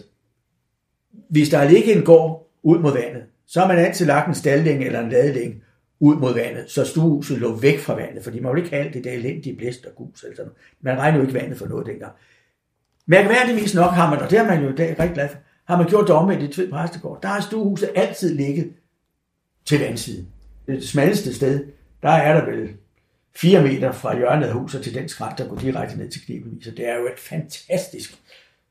hvis 1.29 1.49
der 1.49 1.71
ligger 1.71 1.95
en 1.95 2.05
gård 2.05 2.51
ud 2.63 2.79
mod 2.79 2.93
vandet, 2.93 3.23
så 3.47 3.61
har 3.61 3.69
man 3.69 3.79
altid 3.79 4.07
lagt 4.07 4.29
en 4.29 4.35
stalding 4.35 4.85
eller 4.85 5.01
en 5.01 5.11
ladeling 5.11 5.63
ud 6.01 6.17
mod 6.17 6.35
vandet, 6.35 6.71
så 6.71 6.85
stuehuset 6.85 7.39
lå 7.39 7.57
væk 7.57 7.79
fra 7.79 7.95
vandet, 7.95 8.25
fordi 8.25 8.41
man 8.41 8.53
ville 8.53 8.65
ikke 8.65 8.77
have 8.77 8.85
alt 8.85 8.95
det 8.95 9.05
der 9.05 9.13
elendige 9.13 9.57
blæst 9.57 9.87
og 9.87 9.95
gus. 9.95 10.25
Altså. 10.25 10.43
Man 10.81 10.99
regner 10.99 11.19
jo 11.19 11.23
ikke 11.23 11.35
vandet 11.35 11.59
for 11.59 11.67
noget 11.67 11.87
dengang. 11.87 12.13
Mærkværdigvis 13.07 13.75
nok 13.75 13.91
har 13.91 14.11
man, 14.11 14.23
og 14.23 14.31
det 14.31 14.39
er 14.39 14.47
man 14.47 14.63
jo 14.63 14.73
i 14.73 14.77
dag 14.77 14.89
rigtig 14.89 15.15
glad 15.15 15.29
for, 15.29 15.39
har 15.65 15.77
man 15.77 15.89
gjort 15.89 16.07
det 16.07 16.15
omvendt 16.15 16.43
i 16.43 16.53
Tved 16.53 16.71
Præstegård. 16.71 17.23
Der 17.23 17.29
har 17.29 17.41
stuehuset 17.41 17.91
altid 17.95 18.35
ligget 18.35 18.73
til 19.65 19.81
vandsiden. 19.81 20.29
Det 20.67 20.89
smalleste 20.89 21.35
sted, 21.35 21.67
der 22.03 22.09
er 22.09 22.41
der 22.41 22.51
vel 22.51 22.69
4 23.37 23.63
meter 23.63 23.93
fra 23.93 24.17
hjørnet 24.17 24.47
af 24.47 24.53
huset 24.53 24.83
til 24.83 24.95
den 24.95 25.09
skrænt, 25.09 25.39
der 25.39 25.49
går 25.49 25.57
direkte 25.57 25.97
ned 25.97 26.09
til 26.09 26.25
Knebelvis. 26.27 26.69
det 26.77 26.89
er 26.89 26.99
jo 26.99 27.07
et 27.07 27.19
fantastisk 27.19 28.19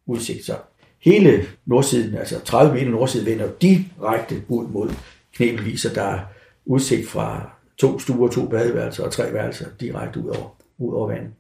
udsigt. 0.06 0.46
Så 0.46 0.58
hele 1.00 1.46
nordsiden, 1.66 2.16
altså 2.16 2.40
30 2.40 2.74
meter 2.74 2.90
nordside, 2.90 3.26
vender 3.26 3.52
direkte 3.62 4.44
ud 4.48 4.68
mod 4.68 4.90
Knibevis, 5.34 5.88
der 5.96 6.04
er 6.04 6.20
udsigt 6.66 7.10
fra 7.10 7.50
to 7.78 8.00
stuer, 8.00 8.30
to 8.30 8.48
badeværelser 8.48 9.04
og 9.04 9.12
tre 9.12 9.34
værelser 9.34 9.66
direkte 9.80 10.20
ud 10.20 10.30
over, 10.30 10.56
ud 10.78 10.94
over 10.94 11.08
vandet. 11.08 11.32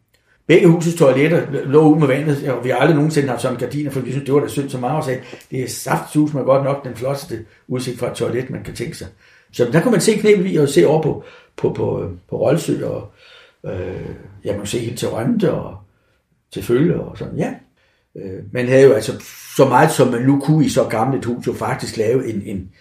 Begge 0.51 0.67
husets 0.67 0.97
toiletter 0.97 1.47
lå 1.65 1.81
ud 1.81 1.99
med 1.99 2.07
vandet, 2.07 2.49
og 2.49 2.63
vi 2.63 2.69
har 2.69 2.77
aldrig 2.77 2.95
nogensinde 2.95 3.29
haft 3.29 3.41
sådan 3.41 3.57
gardiner, 3.57 3.91
for 3.91 3.99
vi 3.99 4.11
synes, 4.11 4.25
det 4.25 4.33
var 4.33 4.39
da 4.39 4.47
synd, 4.47 4.69
så 4.69 4.77
meget 4.77 5.05
sagde, 5.05 5.21
det 5.51 5.63
er 5.63 5.67
saftsus, 5.67 6.33
med 6.33 6.43
godt 6.43 6.63
nok 6.63 6.83
den 6.83 6.95
flotteste 6.95 7.45
udsigt 7.67 7.99
fra 7.99 8.07
et 8.07 8.13
toilet, 8.13 8.49
man 8.49 8.63
kan 8.63 8.73
tænke 8.73 8.97
sig. 8.97 9.07
Så 9.51 9.69
der 9.71 9.81
kunne 9.81 9.91
man 9.91 10.01
se 10.01 10.17
Knebelvis 10.17 10.59
og 10.59 10.69
se 10.69 10.87
over 10.87 11.01
på, 11.01 11.23
på, 11.57 11.73
på, 11.73 12.03
øh, 12.03 12.09
på 12.29 12.37
Rolsø, 12.37 12.85
og 12.85 13.11
øh, 13.65 14.05
ja, 14.45 14.51
man 14.51 14.57
kunne 14.57 14.67
se 14.67 14.79
helt 14.79 14.99
til 14.99 15.07
Rønte 15.07 15.53
og 15.53 15.77
til 16.51 16.63
Følge 16.63 16.95
og 16.95 17.17
sådan, 17.17 17.37
ja. 17.37 17.53
Øh, 18.15 18.43
man 18.51 18.67
havde 18.67 18.83
jo 18.83 18.93
altså 18.93 19.23
så 19.55 19.65
meget, 19.65 19.91
som 19.91 20.07
man 20.07 20.21
nu 20.21 20.39
kunne 20.39 20.65
i 20.65 20.69
så 20.69 20.83
gammelt 20.83 21.25
et 21.25 21.25
hus, 21.25 21.47
jo 21.47 21.53
faktisk 21.53 21.97
lave 21.97 22.29
en, 22.29 22.41
en, 22.45 22.71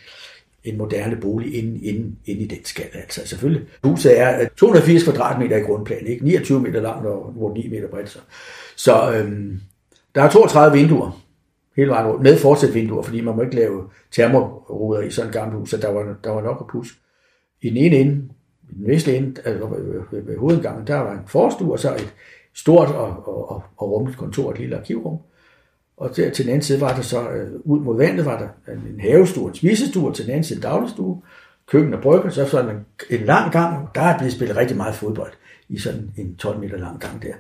en 0.65 0.79
moderne 0.79 1.17
bolig 1.17 1.55
inde, 1.59 1.81
inde, 1.81 2.17
inde 2.25 2.43
i 2.43 2.47
den 2.47 2.65
skal. 2.65 2.87
Altså 2.95 3.27
selvfølgelig. 3.27 3.69
Huset 3.85 4.21
er 4.21 4.41
øh, 4.41 4.47
280 4.57 5.05
kvadratmeter 5.05 5.57
i 5.57 5.61
grundplan, 5.61 6.07
ikke? 6.07 6.25
29 6.25 6.61
meter 6.61 6.81
langt 6.81 7.07
og 7.07 7.53
9 7.55 7.69
meter 7.69 7.89
bredt. 7.89 8.09
Så, 8.09 8.19
så 8.77 9.13
øhm, 9.15 9.61
der 10.15 10.23
er 10.23 10.31
32 10.31 10.79
vinduer 10.79 11.21
hele 11.77 11.91
vejen 11.91 12.07
rundt, 12.07 12.23
med 12.23 12.39
fortsætvinduer, 12.39 13.03
fordi 13.03 13.21
man 13.21 13.37
må 13.37 13.43
ikke 13.43 13.57
lave 13.57 13.89
termoruder 14.11 15.01
i 15.01 15.11
sådan 15.11 15.29
et 15.29 15.35
gammelt 15.35 15.59
hus, 15.59 15.71
så 15.71 15.77
der 15.77 15.89
var, 15.89 16.17
der 16.25 16.31
var 16.31 16.43
nok 16.43 16.57
at 16.61 16.67
pusse. 16.67 16.95
I 17.63 17.69
den 17.69 17.77
ene 17.77 17.97
ende, 17.97 18.29
i 18.71 18.75
den 18.75 18.87
vestlige 18.87 19.19
ende, 19.19 19.41
altså 19.45 19.67
ved, 19.67 20.23
ved 20.23 20.37
hovedgangen, 20.37 20.87
der 20.87 20.97
var 20.97 21.13
en 21.13 21.29
forstue, 21.29 21.73
og 21.73 21.79
så 21.79 21.95
et 21.95 22.15
stort 22.55 22.89
og, 22.89 23.23
og, 23.27 23.51
og, 23.51 23.63
og 23.77 23.91
rummeligt 23.91 24.19
kontor, 24.19 24.51
et 24.51 24.59
lille 24.59 24.77
arkivrum. 24.77 25.19
Og 26.01 26.17
der, 26.17 26.31
til 26.31 26.45
den 26.45 26.51
anden 26.51 26.63
side 26.63 26.81
var 26.81 26.95
der 26.95 27.03
så, 27.03 27.31
øh, 27.31 27.61
ud 27.65 27.81
mod 27.81 27.97
vandet 27.97 28.25
var 28.25 28.39
der 28.39 28.73
en 28.73 29.01
havestue, 29.01 29.49
en 29.49 29.55
spisestue, 29.55 30.09
og 30.09 30.15
til 30.15 30.25
den 30.25 30.33
anden 30.33 30.45
side 30.45 30.57
en 30.57 30.63
dagligstue, 30.63 31.23
køkken 31.67 31.95
og 31.95 32.01
brygge, 32.03 32.31
så 32.31 32.47
sådan 32.47 32.71
en, 32.71 32.85
en 33.11 33.27
lang 33.27 33.53
gang, 33.53 33.89
der 33.95 34.01
er 34.01 34.19
blevet 34.19 34.33
spillet 34.33 34.57
rigtig 34.57 34.77
meget 34.77 34.95
fodbold 34.95 35.33
i 35.69 35.79
sådan 35.79 36.11
en 36.17 36.37
12 36.37 36.61
meter 36.61 36.77
lang 36.77 37.01
gang 37.01 37.23
der. 37.23 37.35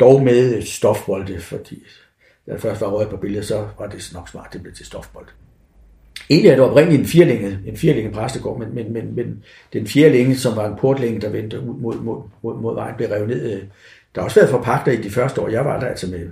Dog 0.00 0.22
med 0.22 0.56
øh, 0.56 0.62
stofbolde, 0.62 1.40
fordi 1.40 1.82
da 2.46 2.52
jeg 2.52 2.60
først 2.60 2.80
var 2.80 2.88
røget 2.88 3.10
på 3.10 3.16
billedet, 3.16 3.46
så 3.46 3.66
var 3.78 3.86
det 3.86 4.10
nok 4.14 4.28
smart, 4.28 4.52
det 4.52 4.62
blev 4.62 4.74
til 4.74 4.86
stofbold. 4.86 5.26
Egentlig 6.30 6.50
er 6.50 6.54
det 6.54 6.64
oprindeligt 6.64 7.00
en 7.00 7.06
firlænge, 7.06 7.58
en 7.66 7.76
firlænge 7.76 8.12
præstegård, 8.12 8.58
men, 8.58 8.74
men, 8.74 8.92
men, 8.92 9.14
men 9.14 9.44
den 9.72 9.86
firlænge, 9.86 10.36
som 10.36 10.56
var 10.56 10.68
en 10.68 10.78
portlænge, 10.78 11.20
der 11.20 11.28
vendte 11.28 11.60
ud 11.60 11.80
mod, 11.80 11.96
mod, 11.96 12.22
mod, 12.42 12.60
mod 12.60 12.74
vejen, 12.74 12.96
blev 12.96 13.08
revet 13.08 13.28
ned. 13.28 13.52
Øh, 13.52 13.62
der 14.14 14.20
har 14.20 14.24
også 14.24 14.40
været 14.40 14.50
forpagter 14.50 14.92
i 14.92 14.96
de 14.96 15.10
første 15.10 15.40
år, 15.40 15.48
jeg 15.48 15.64
var 15.64 15.80
der, 15.80 15.86
altså 15.86 16.10
med, 16.10 16.28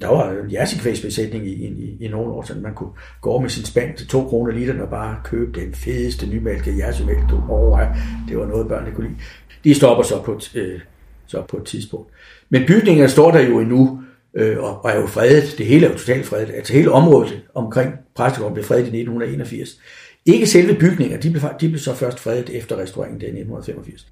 der 0.00 0.08
var 0.08 0.30
en 0.30 0.52
jersikvægsbesætning 0.52 1.46
i, 1.46 1.50
i, 1.50 1.96
i 2.00 2.08
nogle 2.08 2.32
år, 2.32 2.42
så 2.42 2.54
man 2.62 2.74
kunne 2.74 2.90
gå 3.20 3.30
over 3.30 3.40
med 3.40 3.50
sin 3.50 3.64
spand 3.64 3.96
til 3.96 4.08
to 4.08 4.24
kroner 4.24 4.52
liter 4.52 4.82
og 4.82 4.88
bare 4.88 5.16
købe 5.24 5.60
den 5.60 5.74
fedeste 5.74 6.26
nymælkede 6.26 6.78
jersimælk, 6.78 7.30
du 7.30 7.42
over. 7.48 7.86
Det 8.28 8.38
var 8.38 8.46
noget, 8.46 8.68
børnene 8.68 8.94
kunne 8.94 9.08
lide. 9.08 9.20
De 9.64 9.74
stopper 9.74 10.04
så 10.04 10.22
på, 10.22 10.40
øh, 10.54 10.80
så 11.26 11.42
på 11.48 11.56
et 11.56 11.64
tidspunkt. 11.64 12.10
Men 12.50 12.66
bygningen 12.66 13.08
står 13.08 13.30
der 13.30 13.40
jo 13.40 13.60
endnu, 13.60 14.02
øh, 14.34 14.58
og, 14.58 14.84
og 14.84 14.90
er 14.90 15.00
jo 15.00 15.06
fredet. 15.06 15.54
Det 15.58 15.66
hele 15.66 15.86
er 15.86 15.90
jo 15.90 15.98
totalt 15.98 16.26
fredet. 16.26 16.50
Altså 16.54 16.72
hele 16.72 16.92
området 16.92 17.42
omkring 17.54 17.94
Præstegården 18.14 18.54
blev 18.54 18.64
fredet 18.64 18.82
i 18.82 18.86
1981. 18.86 19.80
Ikke 20.26 20.46
selve 20.46 20.74
bygninger, 20.74 21.20
de 21.20 21.30
blev, 21.30 21.42
de 21.60 21.68
blev 21.68 21.78
så 21.78 21.94
først 21.94 22.20
fredet 22.20 22.50
efter 22.50 22.76
restaureringen 22.76 23.20
i 23.20 23.24
1985. 23.24 24.06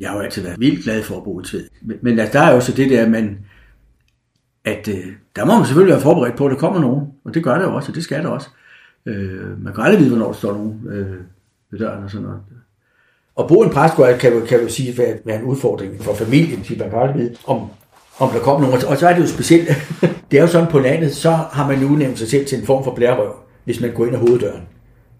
Jeg 0.00 0.08
har 0.08 0.16
jo 0.16 0.22
altid 0.22 0.42
været 0.42 0.60
vildt 0.60 0.84
glad 0.84 1.02
for 1.02 1.16
at 1.16 1.24
bo 1.24 1.40
i 1.40 1.44
Tved. 1.44 1.68
Men, 1.82 1.96
men 2.02 2.18
altså, 2.18 2.38
der 2.38 2.44
er 2.44 2.54
jo 2.54 2.60
så 2.60 2.72
det 2.72 2.90
der, 2.90 3.08
man, 3.08 3.38
at 4.64 4.88
øh, 4.88 5.06
der 5.36 5.44
må 5.44 5.56
man 5.56 5.66
selvfølgelig 5.66 5.92
være 5.92 6.02
forberedt 6.02 6.36
på, 6.36 6.46
at 6.46 6.50
der 6.50 6.56
kommer 6.56 6.80
nogen. 6.80 7.06
Og 7.24 7.34
det 7.34 7.44
gør 7.44 7.54
der 7.54 7.64
jo 7.64 7.74
også, 7.74 7.90
og 7.90 7.94
det 7.94 8.04
skal 8.04 8.22
der 8.22 8.28
også. 8.28 8.48
Øh, 9.06 9.64
man 9.64 9.74
kan 9.74 9.84
aldrig 9.84 10.00
vide, 10.00 10.10
hvornår 10.10 10.26
der 10.26 10.38
står 10.38 10.52
nogen 10.52 10.80
øh, 10.88 11.16
ved 11.70 11.78
døren 11.78 12.04
og 12.04 12.10
sådan 12.10 12.26
noget. 12.26 12.40
Og 13.36 13.48
bo 13.48 13.62
en 13.62 13.70
præstgård 13.70 14.18
kan, 14.18 14.42
kan 14.46 14.60
du 14.60 14.68
sige 14.68 14.98
være, 14.98 15.18
være 15.24 15.38
en 15.38 15.44
udfordring 15.44 16.02
for 16.02 16.14
familien, 16.14 16.64
fordi 16.64 16.78
man 16.78 16.90
kan 16.90 16.98
aldrig 16.98 17.18
vide, 17.18 17.36
om, 17.46 17.60
om 18.18 18.30
der 18.30 18.38
kommer 18.38 18.66
nogen. 18.66 18.86
Og 18.86 18.96
så 18.96 19.08
er 19.08 19.14
det 19.14 19.22
jo 19.22 19.26
specielt, 19.26 19.68
det 20.30 20.36
er 20.38 20.42
jo 20.42 20.46
sådan 20.46 20.70
på 20.70 20.78
landet, 20.78 21.14
så 21.14 21.30
har 21.30 21.66
man 21.66 21.80
jo 21.80 21.88
udnævnt 21.88 22.18
sig 22.18 22.28
selv 22.28 22.46
til 22.46 22.58
en 22.58 22.66
form 22.66 22.84
for 22.84 22.94
blærerøv, 22.94 23.32
hvis 23.64 23.80
man 23.80 23.92
går 23.92 24.06
ind 24.06 24.14
ad 24.14 24.20
hoveddøren. 24.20 24.62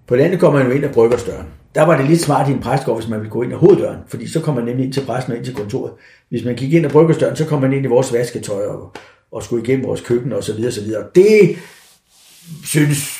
På 0.06 0.16
landet 0.16 0.40
kommer 0.40 0.58
man 0.58 0.68
jo 0.68 0.76
ind 0.76 0.84
ad 0.84 0.92
bryggersdøren. 0.92 1.46
Der 1.74 1.82
var 1.82 1.96
det 1.96 2.06
lidt 2.06 2.20
smart 2.20 2.48
i 2.48 2.52
en 2.52 2.60
præstgård, 2.60 2.96
hvis 2.96 3.08
man 3.08 3.18
ville 3.18 3.30
gå 3.30 3.42
ind 3.42 3.52
ad 3.52 3.58
hoveddøren, 3.58 3.98
fordi 4.08 4.28
så 4.28 4.40
kommer 4.40 4.60
man 4.60 4.68
nemlig 4.68 4.84
ind 4.84 4.92
til 4.92 5.06
præsten 5.06 5.32
og 5.32 5.36
ind 5.36 5.44
til 5.44 5.54
kontoret. 5.54 5.92
Hvis 6.28 6.44
man 6.44 6.54
gik 6.54 6.72
ind 6.72 6.86
ad 6.86 6.90
bryggersdøren, 6.90 7.36
så 7.36 7.46
kom 7.46 7.60
man 7.60 7.72
ind 7.72 7.84
i 7.84 7.88
vores 7.88 8.12
vasketøj 8.12 8.64
og, 8.64 8.92
og 9.32 9.42
skulle 9.42 9.64
igennem 9.64 9.86
vores 9.86 10.00
køkken 10.00 10.32
og 10.32 10.44
så 10.44 10.52
videre, 10.52 10.72
så 10.72 10.80
videre. 10.80 11.06
Det 11.14 11.58
synes 12.64 13.18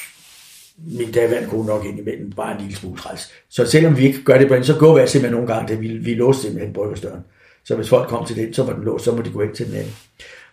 min 0.86 1.12
daværende 1.12 1.48
kone 1.48 1.66
nok 1.66 1.84
indimellem 1.84 2.32
bare 2.32 2.54
en 2.54 2.60
lille 2.60 2.76
smule 2.76 3.00
træls. 3.00 3.32
Så 3.48 3.66
selvom 3.66 3.96
vi 3.96 4.06
ikke 4.06 4.22
gør 4.22 4.38
det 4.38 4.48
på 4.48 4.54
den, 4.54 4.64
så 4.64 4.78
går 4.78 5.00
vi 5.00 5.06
simpelthen 5.06 5.32
nogle 5.32 5.54
gange, 5.54 5.72
at 5.72 5.80
vi, 5.80 5.88
vi 5.88 6.14
låste 6.14 6.42
simpelthen 6.42 6.72
bryggersdøren. 6.72 7.20
Så 7.64 7.76
hvis 7.76 7.88
folk 7.88 8.08
kom 8.08 8.26
til 8.26 8.36
den, 8.36 8.54
så 8.54 8.62
var 8.62 8.72
den 8.72 8.84
låst, 8.84 9.04
så 9.04 9.12
må 9.12 9.22
de 9.22 9.30
gå 9.30 9.40
ind 9.40 9.54
til 9.54 9.66
den 9.66 9.74
anden. 9.74 9.92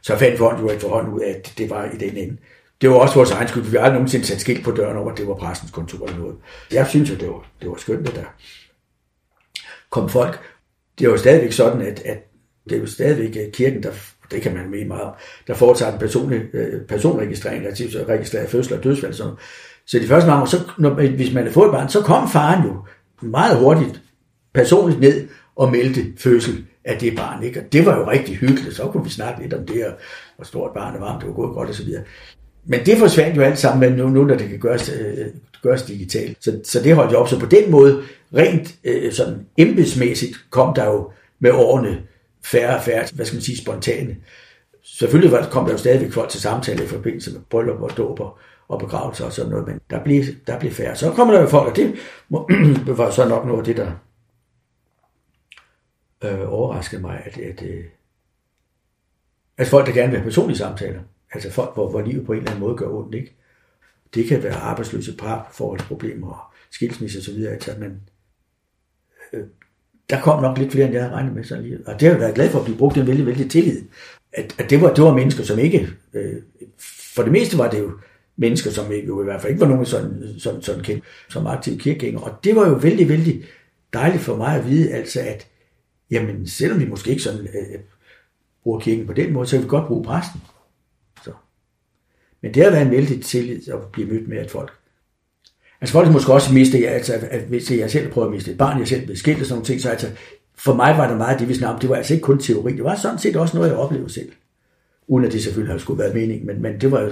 Så 0.01 0.17
fandt 0.17 0.37
folk 0.37 0.61
jo 0.61 0.69
efterhånden 0.69 1.13
ud 1.13 1.21
af, 1.21 1.29
at 1.29 1.53
det 1.57 1.69
var 1.69 1.85
i 1.85 1.97
den 1.97 2.17
ende. 2.17 2.37
Det 2.81 2.89
var 2.89 2.95
også 2.95 3.15
vores 3.15 3.31
egen 3.31 3.47
skyld. 3.47 3.63
Vi 3.63 3.77
har 3.77 3.83
aldrig 3.83 3.93
nogensinde 3.93 4.25
sat 4.25 4.41
skilt 4.41 4.63
på 4.63 4.71
døren 4.71 4.97
over, 4.97 5.11
at 5.11 5.17
det 5.17 5.27
var 5.27 5.35
præstens 5.35 5.71
kontor 5.71 6.05
eller 6.05 6.19
noget. 6.19 6.35
Jeg 6.71 6.87
synes 6.87 7.09
jo, 7.09 7.15
det 7.15 7.27
var, 7.27 7.51
det 7.61 7.69
var 7.69 7.75
skønt, 7.75 8.09
at 8.09 8.15
der 8.15 8.23
kom 9.89 10.09
folk. 10.09 10.39
Det 10.99 11.05
er 11.05 11.09
jo 11.09 11.17
stadigvæk 11.17 11.51
sådan, 11.51 11.81
at, 11.81 11.99
at 11.99 12.17
det 12.69 12.75
er 12.75 12.79
jo 12.79 12.87
stadigvæk 12.87 13.45
øh, 13.45 13.51
kirken, 13.51 13.83
der, 13.83 13.91
det 14.31 14.41
kan 14.41 14.53
man 14.53 14.69
mene 14.69 14.87
meget 14.87 15.03
om, 15.03 15.13
der 15.47 15.53
foretager 15.53 15.93
en 15.93 15.99
personlig, 15.99 16.41
øh, 16.53 16.81
personregistrering, 16.81 17.65
altså 17.65 18.05
registrerer 18.09 18.47
fødsel 18.47 18.77
og 18.77 18.83
dødsfald. 18.83 19.13
Sådan. 19.13 19.33
Så 19.85 19.99
de 19.99 20.07
første 20.07 20.27
mange 20.27 20.41
år, 20.41 20.45
så, 20.45 20.57
når, 20.77 20.89
hvis 20.89 21.33
man 21.33 21.43
har 21.43 21.51
fået 21.51 21.65
et 21.65 21.71
barn, 21.71 21.89
så 21.89 22.01
kom 22.01 22.29
faren 22.29 22.63
jo 22.63 22.73
meget 23.27 23.57
hurtigt 23.57 24.01
personligt 24.53 24.99
ned 24.99 25.27
og 25.55 25.71
meldte 25.71 26.01
fødsel 26.17 26.65
af 26.85 26.97
det 26.99 27.15
barn. 27.15 27.43
Ikke? 27.43 27.59
Og 27.59 27.73
det 27.73 27.85
var 27.85 27.97
jo 27.97 28.09
rigtig 28.09 28.35
hyggeligt. 28.35 28.75
Så 28.75 28.83
kunne 28.83 29.03
vi 29.03 29.09
snakke 29.09 29.41
lidt 29.41 29.53
om 29.53 29.65
det, 29.65 29.85
og 29.85 29.93
hvor 30.35 30.45
stort 30.45 30.71
barnet 30.73 31.01
var, 31.01 31.13
om 31.13 31.19
det 31.19 31.27
var 31.27 31.35
gået 31.35 31.53
godt 31.53 31.69
osv. 31.69 31.89
Men 32.65 32.79
det 32.85 32.97
forsvandt 32.97 33.37
jo 33.37 33.41
alt 33.41 33.59
sammen 33.59 33.93
nu, 33.93 34.09
nu 34.09 34.23
når 34.23 34.35
det 34.35 34.49
kan 34.49 34.59
gøres, 34.59 34.89
øh, 34.89 35.25
gøres 35.63 35.81
digitalt. 35.81 36.37
Så, 36.43 36.59
så 36.63 36.83
det 36.83 36.95
holdt 36.95 37.11
jo 37.11 37.17
op. 37.17 37.29
Så 37.29 37.39
på 37.39 37.45
den 37.45 37.71
måde, 37.71 38.01
rent 38.35 38.75
øh, 38.83 39.11
sådan 39.13 39.45
embedsmæssigt, 39.57 40.33
kom 40.49 40.73
der 40.73 40.85
jo 40.85 41.11
med 41.39 41.51
årene 41.51 41.97
færre 42.45 42.77
og 42.77 42.83
færre, 42.83 43.07
hvad 43.13 43.25
skal 43.25 43.35
man 43.35 43.41
sige, 43.41 43.57
spontane. 43.57 44.17
Selvfølgelig 44.83 45.31
var, 45.31 45.49
kom 45.49 45.65
der 45.65 45.71
jo 45.71 45.77
stadigvæk 45.77 46.11
folk 46.11 46.29
til 46.29 46.41
samtale 46.41 46.83
i 46.83 46.87
forbindelse 46.87 47.31
med 47.31 47.41
bryllup 47.49 47.81
og 47.81 47.97
dåber 47.97 48.39
og 48.67 48.79
begravelser 48.79 49.25
og 49.25 49.33
sådan 49.33 49.51
noget, 49.51 49.67
men 49.67 49.81
der 49.89 50.03
blev, 50.03 50.23
der 50.47 50.59
blev 50.59 50.71
færre. 50.71 50.95
Så 50.95 51.11
kommer 51.11 51.33
der 51.33 51.41
jo 51.41 51.47
folk, 51.47 51.69
og 51.69 51.75
det 51.75 51.95
var 52.97 53.11
så 53.11 53.27
nok 53.27 53.45
noget 53.45 53.59
af 53.59 53.65
det, 53.65 53.77
der 53.77 53.91
øh, 56.23 56.53
overraskede 56.53 57.01
mig, 57.01 57.21
at, 57.25 57.37
at, 57.37 57.63
øh, 57.63 57.85
at 59.57 59.67
folk, 59.67 59.87
der 59.87 59.93
gerne 59.93 60.09
vil 60.09 60.19
have 60.19 60.29
personlige 60.29 60.57
samtaler, 60.57 61.01
altså 61.31 61.51
folk, 61.51 61.73
hvor, 61.73 61.89
hvor 61.89 62.01
livet 62.01 62.25
på 62.25 62.31
en 62.31 62.37
eller 62.37 62.51
anden 62.51 62.63
måde 62.63 62.77
gør 62.77 62.89
ondt, 62.89 63.15
ikke? 63.15 63.35
Det 64.13 64.27
kan 64.27 64.43
være 64.43 64.55
arbejdsløse 64.55 65.17
par, 65.17 65.49
forholdsproblemer, 65.53 66.55
skilsmisse 66.71 67.19
osv., 67.19 67.43
altså 67.43 67.75
man, 67.79 68.01
øh, 69.33 69.43
der 70.09 70.21
kom 70.21 70.41
nok 70.41 70.57
lidt 70.57 70.71
flere, 70.71 70.85
end 70.85 70.93
jeg 70.93 71.03
havde 71.03 71.15
regnet 71.15 71.35
med. 71.35 71.43
Sådan 71.43 71.63
lige. 71.63 71.79
Og 71.85 71.93
det 71.93 72.01
har 72.01 72.09
jeg 72.09 72.21
været 72.21 72.35
glad 72.35 72.49
for 72.49 72.59
at 72.59 72.65
blive 72.65 72.77
brugt 72.77 72.97
en 72.97 73.07
vældig, 73.07 73.25
vældig 73.25 73.49
tillid. 73.49 73.81
At, 74.33 74.55
at 74.57 74.69
det, 74.69 74.81
var, 74.81 74.93
det 74.93 75.03
var 75.03 75.13
mennesker, 75.13 75.43
som 75.43 75.59
ikke... 75.59 75.89
Øh, 76.13 76.33
for 77.15 77.23
det 77.23 77.31
meste 77.31 77.57
var 77.57 77.69
det 77.69 77.79
jo 77.79 77.91
mennesker, 78.37 78.71
som 78.71 78.91
ikke, 78.91 79.07
jo 79.07 79.21
i 79.21 79.23
hvert 79.23 79.41
fald 79.41 79.51
ikke 79.51 79.61
var 79.61 79.67
nogen 79.67 79.85
sådan, 79.85 80.39
sådan, 80.39 80.61
sådan 80.61 80.83
kendt 80.83 81.03
som 81.29 81.47
aktive 81.47 81.77
kirkegængere. 81.77 82.23
Og 82.23 82.43
det 82.43 82.55
var 82.55 82.69
jo 82.69 82.73
vældig, 82.73 83.09
vældig 83.09 83.43
dejligt 83.93 84.23
for 84.23 84.35
mig 84.35 84.55
at 84.55 84.69
vide, 84.69 84.91
altså 84.91 85.19
at, 85.19 85.47
jamen, 86.11 86.47
selvom 86.47 86.79
vi 86.79 86.85
måske 86.85 87.09
ikke 87.09 87.23
sådan 87.23 87.41
øh, 87.41 87.79
bruger 88.63 88.79
kirken 88.79 89.07
på 89.07 89.13
den 89.13 89.33
måde, 89.33 89.47
så 89.47 89.55
kan 89.55 89.63
vi 89.63 89.69
godt 89.69 89.87
bruge 89.87 90.03
præsten. 90.03 90.41
Så. 91.23 91.31
Men 92.41 92.53
det 92.53 92.63
har 92.63 92.71
været 92.71 92.85
en 92.85 92.91
vældig 92.91 93.23
tillid 93.23 93.69
at 93.69 93.79
blive 93.93 94.07
mødt 94.07 94.27
med, 94.27 94.37
at 94.37 94.51
folk 94.51 94.73
Altså 95.81 95.93
folk 95.93 96.11
måske 96.11 96.33
også 96.33 96.53
miste, 96.53 96.87
altså, 96.87 97.27
at 97.31 97.41
hvis 97.41 97.71
jeg 97.71 97.91
selv 97.91 98.11
prøver 98.11 98.27
at 98.27 98.33
miste 98.33 98.51
et 98.51 98.57
barn, 98.57 98.79
jeg 98.79 98.87
selv 98.87 99.05
blev 99.05 99.17
skilt 99.17 99.39
og 99.39 99.45
sådan 99.45 99.55
nogle 99.55 99.65
ting, 99.65 99.81
så 99.81 99.89
altså, 99.89 100.11
for 100.57 100.73
mig 100.73 100.97
var 100.97 101.07
der 101.07 101.17
meget 101.17 101.39
det, 101.39 101.49
vi 101.49 101.53
snakkede 101.53 101.75
om. 101.75 101.79
Det 101.79 101.89
var 101.89 101.95
altså 101.95 102.13
ikke 102.13 102.23
kun 102.23 102.39
teori, 102.39 102.73
det 102.73 102.83
var 102.83 102.95
sådan 102.95 103.19
set 103.19 103.35
også 103.35 103.57
noget, 103.57 103.69
jeg 103.69 103.77
oplevede 103.77 104.13
selv. 104.13 104.31
Uden 105.07 105.25
at 105.25 105.31
det 105.31 105.43
selvfølgelig 105.43 105.73
har 105.73 105.79
skulle 105.79 106.03
være 106.03 106.13
mening, 106.13 106.45
men, 106.45 106.61
men 106.61 106.81
det 106.81 106.91
var 106.91 107.01
jo, 107.01 107.11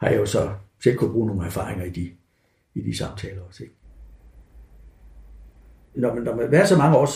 har 0.00 0.08
jeg 0.08 0.18
jo 0.18 0.26
så 0.26 0.50
selv 0.82 0.96
kunne 0.96 1.12
bruge 1.12 1.26
nogle 1.26 1.46
erfaringer 1.46 1.84
i 1.84 1.90
de, 1.90 2.10
i 2.74 2.80
de 2.80 2.96
samtaler 2.96 3.42
også. 3.48 3.62
Ikke? 3.62 3.74
Når 5.94 6.14
man, 6.14 6.22
når 6.22 6.36
man 6.36 6.50
været 6.50 6.68
så 6.68 6.76
mange 6.76 6.96
år, 6.96 7.08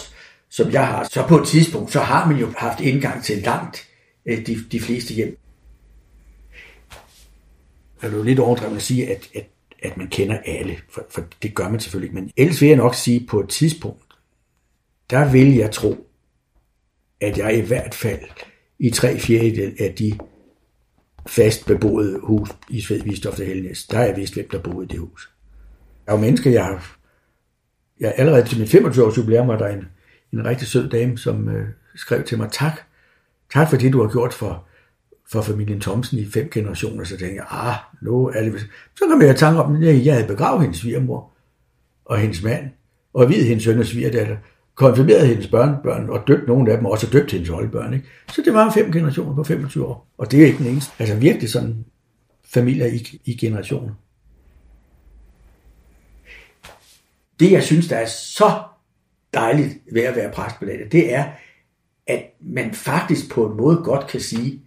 som 0.49 0.73
jeg 0.73 0.87
har, 0.87 1.09
så 1.11 1.27
på 1.29 1.39
et 1.39 1.47
tidspunkt, 1.47 1.93
så 1.93 2.01
har 2.01 2.29
man 2.29 2.37
jo 2.37 2.53
haft 2.57 2.81
indgang 2.81 3.23
til 3.23 3.43
langt 3.43 3.89
øh, 4.27 4.47
de, 4.47 4.57
de 4.73 4.81
fleste 4.81 5.15
hjem. 5.15 5.39
Jeg 8.03 8.13
er 8.13 8.17
jo 8.17 8.23
lidt 8.23 8.39
overdrevet 8.39 8.77
at 8.77 8.83
sige, 8.83 9.11
at, 9.11 9.29
at 9.35 9.47
at 9.85 9.97
man 9.97 10.09
kender 10.09 10.39
alle, 10.45 10.77
for, 10.91 11.07
for 11.11 11.25
det 11.43 11.55
gør 11.55 11.69
man 11.69 11.81
selvfølgelig 11.81 12.09
ikke. 12.09 12.21
Men 12.21 12.31
ellers 12.37 12.61
vil 12.61 12.69
jeg 12.69 12.77
nok 12.77 12.95
sige, 12.95 13.27
på 13.27 13.41
et 13.41 13.49
tidspunkt, 13.49 14.03
der 15.11 15.33
vil 15.33 15.55
jeg 15.55 15.71
tro, 15.71 16.07
at 17.21 17.39
jeg 17.39 17.59
i 17.59 17.61
hvert 17.61 17.95
fald 17.95 18.21
i 18.79 18.91
tre 18.91 19.19
fjerde 19.19 19.75
af 19.79 19.95
de 19.95 20.19
fast 21.27 21.67
beboede 21.67 22.21
hus 22.23 22.49
i 22.71 22.81
Svedvistoft 22.81 23.41
og 23.41 23.47
Helnes, 23.47 23.87
der 23.87 23.97
har 23.97 24.05
jeg 24.05 24.17
vidst, 24.17 24.35
hvem 24.35 24.49
der 24.49 24.59
boede 24.59 24.85
i 24.85 24.89
det 24.89 24.99
hus. 24.99 25.31
Der 26.07 26.13
er 26.13 26.17
jo 26.17 26.23
mennesker, 26.23 26.51
jeg 26.51 26.65
har... 26.65 26.97
Jeg 28.01 28.15
allerede 28.17 28.49
til 28.49 28.59
min 28.59 28.69
25-års 28.69 29.17
jubilæum 29.17 29.49
var 29.49 29.59
der 29.59 29.69
en, 29.69 29.89
en 30.33 30.45
rigtig 30.45 30.69
sød 30.69 30.91
dame, 30.91 31.19
som 31.19 31.49
øh, 31.49 31.69
skrev 31.97 32.25
til 32.25 32.39
mig, 32.39 32.53
tak, 32.53 32.81
tak 33.53 33.71
for 33.71 33.77
det, 33.77 33.93
du 33.93 34.03
har 34.03 34.13
gjort 34.13 34.35
for, 34.35 34.69
for 35.31 35.43
familien 35.43 35.81
Thomsen 35.81 36.19
i 36.19 36.31
fem 36.31 36.51
generationer, 36.51 37.05
så 37.05 37.17
tænkte 37.17 37.35
jeg, 37.35 37.47
ah, 37.51 37.75
nu 38.03 38.27
er 38.27 38.43
det... 38.43 38.67
Så 38.99 39.05
kom 39.11 39.23
jeg 39.23 39.31
i 39.31 39.39
tanke 39.39 39.63
om, 39.63 39.83
at 39.83 40.05
jeg 40.05 40.15
havde 40.15 40.27
begravet 40.27 40.63
hendes 40.63 40.79
svigermor 40.79 41.31
og 42.05 42.19
hendes 42.19 42.43
mand, 42.43 42.71
og 43.15 43.29
videt 43.29 43.47
hendes 43.47 43.65
søn 43.65 43.79
og 43.79 43.87
svigerdatter, 43.87 44.37
konfirmeret 44.75 45.29
hendes 45.29 45.47
børnebørn, 45.47 46.11
og 46.11 46.23
døbt 46.27 46.49
nogle 46.49 46.71
af 46.71 46.77
dem, 46.77 46.87
og 46.87 46.93
også 46.93 47.07
døbt 47.13 47.33
hendes 47.33 47.51
oldebørn. 47.51 47.95
Ikke? 47.95 48.07
Så 48.29 48.43
det 48.45 48.55
var 48.55 48.71
fem 48.71 48.93
generationer 48.93 49.35
på 49.35 49.45
25 49.45 49.87
år, 49.87 50.07
og 50.19 50.31
det 50.31 50.43
er 50.43 50.47
ikke 50.47 50.59
den 50.59 50.67
eneste. 50.67 50.93
Altså 50.99 51.15
virkelig 51.17 51.51
sådan 51.51 51.85
familier 52.45 52.87
i, 52.87 53.21
i 53.25 53.37
generationer. 53.37 53.93
Det, 57.41 57.53
jeg 57.53 57.63
synes, 57.63 57.89
der 57.89 57.97
er 57.97 58.07
så 58.07 58.63
dejligt 59.35 59.79
ved 59.93 60.03
at 60.03 60.17
være 60.17 60.33
præst 60.33 60.59
på 60.59 60.65
landet, 60.65 60.93
det 60.93 61.15
er, 61.15 61.25
at 62.07 62.23
man 62.41 62.75
faktisk 62.75 63.31
på 63.31 63.47
en 63.47 63.57
måde 63.57 63.77
godt 63.77 64.07
kan 64.07 64.21
sige, 64.21 64.64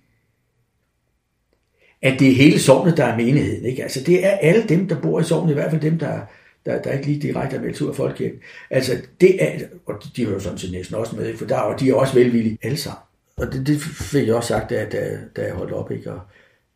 at 2.01 2.19
det 2.19 2.31
er 2.31 2.35
hele 2.35 2.59
sovnet, 2.59 2.97
der 2.97 3.05
er 3.05 3.17
menigheden. 3.17 3.65
Ikke? 3.65 3.83
Altså, 3.83 4.03
det 4.03 4.25
er 4.25 4.29
alle 4.29 4.63
dem, 4.69 4.87
der 4.87 5.01
bor 5.01 5.19
i 5.19 5.23
sovnet, 5.23 5.51
i 5.51 5.53
hvert 5.53 5.71
fald 5.71 5.81
dem, 5.81 5.99
der, 5.99 6.19
der, 6.65 6.81
der 6.81 6.91
ikke 6.91 7.05
lige 7.05 7.21
direkte 7.21 7.55
er 7.55 7.61
meldt 7.61 7.81
ud 7.81 7.89
af 7.89 7.95
folkekirken. 7.95 8.39
Altså, 8.69 8.97
det 9.21 9.43
er, 9.43 9.59
og 9.85 10.03
de 10.03 10.09
de 10.15 10.23
jo 10.23 10.39
sådan 10.39 10.57
set 10.57 10.71
næsten 10.71 10.95
også 10.95 11.15
med, 11.15 11.37
for 11.37 11.45
der, 11.45 11.57
og 11.57 11.79
de 11.79 11.89
er 11.89 11.93
også 11.93 12.13
velvillige 12.13 12.57
alle 12.61 12.77
sammen. 12.77 13.01
Og 13.37 13.53
det, 13.53 13.67
det 13.67 13.81
fik 13.81 14.27
jeg 14.27 14.35
også 14.35 14.47
sagt, 14.47 14.69
da, 14.69 14.85
da, 14.91 15.19
da 15.35 15.43
jeg 15.45 15.53
holdt 15.53 15.73
op, 15.73 15.91
ikke? 15.91 16.11
Og, 16.11 16.19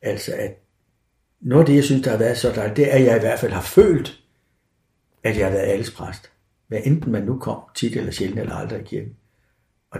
altså, 0.01 0.33
at 0.33 0.59
noget 1.41 1.61
af 1.61 1.65
det, 1.65 1.75
jeg 1.75 1.83
synes, 1.83 2.01
der 2.01 2.11
har 2.11 2.17
været 2.17 2.37
så 2.37 2.51
dejligt, 2.55 2.77
det 2.77 2.91
er, 2.91 2.95
at 2.95 3.03
jeg 3.03 3.17
i 3.17 3.19
hvert 3.19 3.39
fald 3.39 3.51
har 3.51 3.61
følt, 3.61 4.19
at 5.23 5.37
jeg 5.37 5.45
har 5.45 5.53
været 5.53 5.67
alles 5.67 5.91
præst. 5.91 6.31
Hvad 6.67 6.79
enten 6.83 7.11
man 7.11 7.23
nu 7.23 7.39
kom 7.39 7.59
tit 7.75 7.95
eller 7.95 8.11
sjældent 8.11 8.39
eller 8.39 8.55
aldrig 8.55 8.79
i 8.79 8.83
kirken. 8.83 9.15
Og 9.91 9.99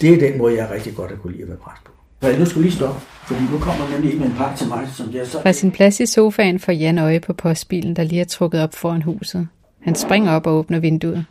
det 0.00 0.14
er 0.14 0.30
den 0.30 0.38
måde, 0.38 0.56
jeg 0.56 0.70
rigtig 0.70 0.94
godt 0.94 1.10
har 1.10 1.18
kunne 1.18 1.32
lide 1.32 1.42
at 1.42 1.48
være 1.48 1.58
præst 1.58 1.84
på. 1.84 1.92
Så 2.22 2.38
nu 2.38 2.44
skal 2.44 2.62
lige 2.62 2.72
stoppe, 2.72 3.00
fordi 3.26 3.40
nu 3.52 3.58
kommer 3.58 3.90
nemlig 3.90 4.18
med 4.18 4.26
en 4.26 4.34
pakke 4.36 4.56
til 4.56 4.68
mig, 4.68 4.88
som 4.88 5.12
jeg 5.12 5.26
så... 5.26 5.42
Fra 5.42 5.52
sin 5.52 5.70
plads 5.70 6.00
i 6.00 6.06
sofaen 6.06 6.58
får 6.58 6.72
Jan 6.72 6.98
øje 6.98 7.20
på 7.20 7.32
postbilen, 7.32 7.96
der 7.96 8.02
lige 8.02 8.20
er 8.20 8.24
trukket 8.24 8.62
op 8.62 8.74
foran 8.74 9.02
huset. 9.02 9.48
Han 9.82 9.94
springer 9.94 10.32
op 10.32 10.46
og 10.46 10.54
åbner 10.54 10.78
vinduet. 10.78 11.24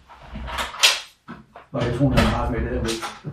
Og 1.72 1.86
jeg 1.86 1.94
tror, 1.98 2.10
han 2.10 2.18
har 2.18 2.52
med 2.52 2.60
det 2.60 2.70
her 2.70 2.82
med. 2.82 3.32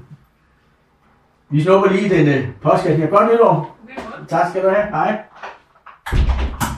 Vi 1.50 1.62
snupper 1.62 1.90
lige 1.90 2.09
den 2.09 2.38
uh, 2.38 2.49
postkasse. 2.62 3.00
Jeg 3.00 3.11
godt 3.11 3.33
nytår. 3.33 3.78
Tak 4.28 4.50
skal 4.50 4.62
du 4.62 4.69
have. 4.69 4.87
Hej. 4.87 5.19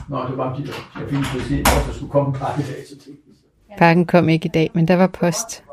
Nå, 0.09 0.17
det 0.17 0.37
var 0.37 0.43
bare 0.43 0.55
fordi, 0.55 0.69
jeg 0.99 1.09
fik 1.09 1.17
en 1.17 1.25
besked, 1.33 1.59
at 1.59 1.83
der 1.87 1.93
skulle 1.93 2.11
komme 2.11 2.29
en 2.29 2.35
pakke 2.39 2.61
i 2.61 2.65
dag. 2.65 2.83
Så 2.89 3.09
Pakken 3.77 4.05
kom 4.05 4.29
ikke 4.29 4.45
i 4.45 4.51
dag, 4.53 4.71
men 4.73 4.87
der 4.87 4.95
var 4.95 5.07
post. 5.07 5.63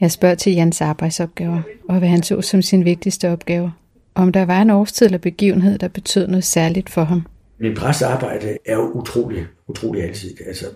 Jeg 0.00 0.10
spørger 0.10 0.34
til 0.34 0.52
Jans 0.52 0.80
arbejdsopgaver, 0.80 1.62
og 1.88 1.98
hvad 1.98 2.08
han 2.08 2.22
så 2.22 2.40
som 2.40 2.62
sin 2.62 2.84
vigtigste 2.84 3.32
opgave. 3.32 3.72
Om 4.14 4.32
der 4.32 4.44
var 4.44 4.62
en 4.62 4.70
årstid 4.70 5.06
eller 5.06 5.18
begivenhed, 5.18 5.78
der 5.78 5.88
betød 5.88 6.26
noget 6.26 6.44
særligt 6.44 6.90
for 6.90 7.04
ham. 7.04 7.26
Min 7.58 7.74
præstearbejde 7.74 8.58
er 8.64 8.74
jo 8.74 8.90
utrolig, 8.90 9.46
utrolig 9.68 10.02
altid. 10.02 10.30
Altså, 10.46 10.66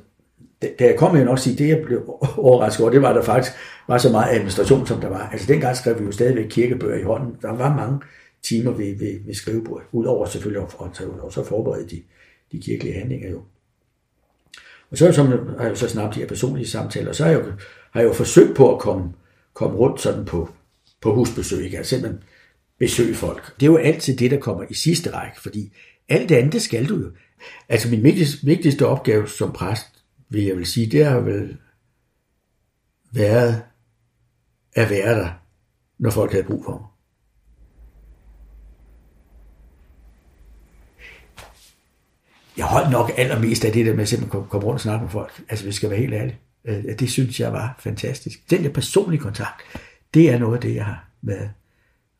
da 0.62 0.84
jeg 0.84 0.94
kom, 0.96 1.16
jeg 1.16 1.24
nok 1.24 1.38
sige, 1.38 1.56
det 1.56 1.68
jeg 1.68 1.82
blev 1.86 2.18
overrasket 2.36 2.82
over, 2.82 2.92
det 2.92 3.02
var, 3.02 3.08
at 3.08 3.16
der 3.16 3.22
faktisk 3.22 3.56
var 3.88 3.98
så 3.98 4.10
meget 4.10 4.34
administration, 4.34 4.86
som 4.86 5.00
der 5.00 5.08
var. 5.08 5.28
Altså 5.32 5.52
dengang 5.52 5.76
skrev 5.76 5.98
vi 6.00 6.04
jo 6.04 6.12
stadigvæk 6.12 6.46
kirkebøger 6.50 6.98
i 6.98 7.02
hånden. 7.02 7.36
Der 7.42 7.52
var 7.52 7.76
mange 7.76 8.00
timer 8.42 8.70
ved, 8.70 8.98
ved, 8.98 9.26
ved 9.26 9.34
skrivebordet, 9.34 9.86
udover 9.92 10.26
selvfølgelig 10.26 10.68
at 10.80 10.90
tage 10.94 11.10
ud, 11.10 11.18
og 11.18 11.32
så 11.32 11.44
forberede 11.44 11.88
de, 11.88 12.02
de 12.52 12.60
kirkelige 12.60 12.94
handlinger 12.94 13.30
jo. 13.30 13.42
Og 14.90 14.98
så, 14.98 15.12
så 15.12 15.22
har 15.24 15.62
jeg 15.62 15.70
jo 15.70 15.74
så 15.74 15.88
snappet 15.88 16.14
de 16.14 16.20
her 16.20 16.28
personlige 16.28 16.68
samtaler, 16.68 17.08
og 17.08 17.14
så 17.14 17.24
har 17.24 17.30
jeg 17.30 17.40
jo, 17.40 17.52
har 17.90 18.00
jeg 18.00 18.08
jo 18.08 18.12
forsøgt 18.12 18.56
på 18.56 18.74
at 18.74 18.80
komme, 18.80 19.12
komme 19.54 19.76
rundt 19.76 20.00
sådan 20.00 20.24
på, 20.24 20.48
på 21.00 21.14
husbesøg, 21.14 21.64
ikke? 21.64 21.76
altså 21.76 21.90
simpelthen 21.90 22.22
besøge 22.78 23.14
folk. 23.14 23.54
Det 23.60 23.66
er 23.66 23.70
jo 23.70 23.76
altid 23.76 24.16
det, 24.16 24.30
der 24.30 24.38
kommer 24.38 24.64
i 24.70 24.74
sidste 24.74 25.14
række, 25.14 25.40
fordi 25.40 25.72
alt 26.08 26.28
det 26.28 26.34
andet, 26.34 26.52
det 26.52 26.62
skal 26.62 26.88
du 26.88 26.96
jo. 26.96 27.10
Altså 27.68 27.90
min 27.90 28.02
vigtigste, 28.02 28.46
vigtigste 28.46 28.86
opgave 28.86 29.28
som 29.28 29.52
præst, 29.52 30.04
vil 30.28 30.44
jeg 30.44 30.56
vil 30.56 30.66
sige, 30.66 30.86
det 30.86 31.04
har 31.04 31.20
vel 31.20 31.56
været 33.12 33.62
at 34.72 34.90
være 34.90 35.18
der, 35.18 35.28
når 35.98 36.10
folk 36.10 36.32
havde 36.32 36.44
brug 36.44 36.64
for 36.64 36.72
mig. 36.72 36.86
Jeg 42.56 42.66
holdt 42.66 42.90
nok 42.90 43.10
allermest 43.16 43.64
af 43.64 43.72
det 43.72 43.86
der 43.86 43.94
med 43.94 44.02
at 44.02 44.08
simpelthen 44.08 44.44
komme 44.48 44.66
rundt 44.66 44.76
og 44.76 44.80
snakke 44.80 45.02
med 45.02 45.10
folk. 45.10 45.42
Altså, 45.48 45.64
vi 45.64 45.72
skal 45.72 45.90
være 45.90 45.98
helt 45.98 46.14
ærlige. 46.14 46.38
Øh, 46.64 46.98
det 46.98 47.10
synes 47.10 47.40
jeg 47.40 47.52
var 47.52 47.76
fantastisk. 47.78 48.50
Den 48.50 48.64
der 48.64 48.70
personlige 48.70 49.20
kontakt, 49.20 49.62
det 50.14 50.30
er 50.30 50.38
noget 50.38 50.54
af 50.54 50.60
det, 50.60 50.74
jeg 50.74 50.84
har 50.84 51.08
været 51.22 51.50